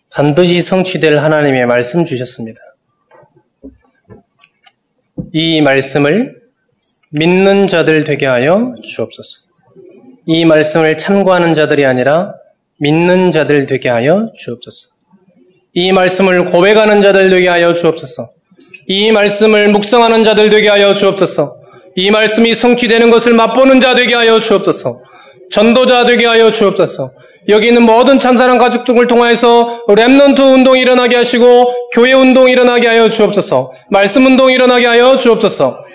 반드시 0.09 0.61
성취될 0.61 1.17
하나님의 1.17 1.65
말씀 1.65 2.05
주셨습니다. 2.05 2.59
이 5.33 5.61
말씀을 5.61 6.44
믿는 7.17 7.67
자들 7.67 8.03
되게 8.03 8.25
하여 8.25 8.75
주옵소서. 8.83 9.45
이 10.25 10.43
말씀을 10.43 10.97
참고하는 10.97 11.53
자들이 11.53 11.85
아니라 11.85 12.33
믿는 12.79 13.31
자들 13.31 13.67
되게 13.67 13.87
하여 13.87 14.31
주옵소서. 14.35 14.89
이 15.73 15.93
말씀을 15.93 16.43
고백하는 16.43 17.01
자들 17.01 17.29
되게 17.29 17.47
하여 17.47 17.71
주옵소서. 17.71 18.31
이 18.87 19.13
말씀을 19.13 19.69
묵상하는 19.69 20.25
자들 20.25 20.49
되게 20.49 20.67
하여 20.67 20.93
주옵소서. 20.93 21.55
이 21.95 22.11
말씀이 22.11 22.53
성취되는 22.53 23.09
것을 23.09 23.33
맛보는 23.33 23.79
자 23.79 23.95
되게 23.95 24.13
하여 24.13 24.41
주옵소서. 24.41 25.01
전도자 25.49 26.03
되게 26.03 26.25
하여 26.25 26.51
주옵소서. 26.51 27.13
여기 27.47 27.67
있는 27.67 27.83
모든 27.83 28.19
참사랑 28.19 28.57
가족들을 28.57 29.07
통하여서 29.07 29.85
Remnant 29.87 30.39
운동 30.39 30.77
일어나게 30.77 31.15
하시고 31.15 31.89
교회 31.93 32.11
운동 32.11 32.49
일어나게 32.49 32.87
하여 32.87 33.07
주옵소서. 33.07 33.71
말씀 33.89 34.25
운동 34.25 34.51
일어나게 34.51 34.85
하여 34.85 35.15
주옵소서. 35.15 35.94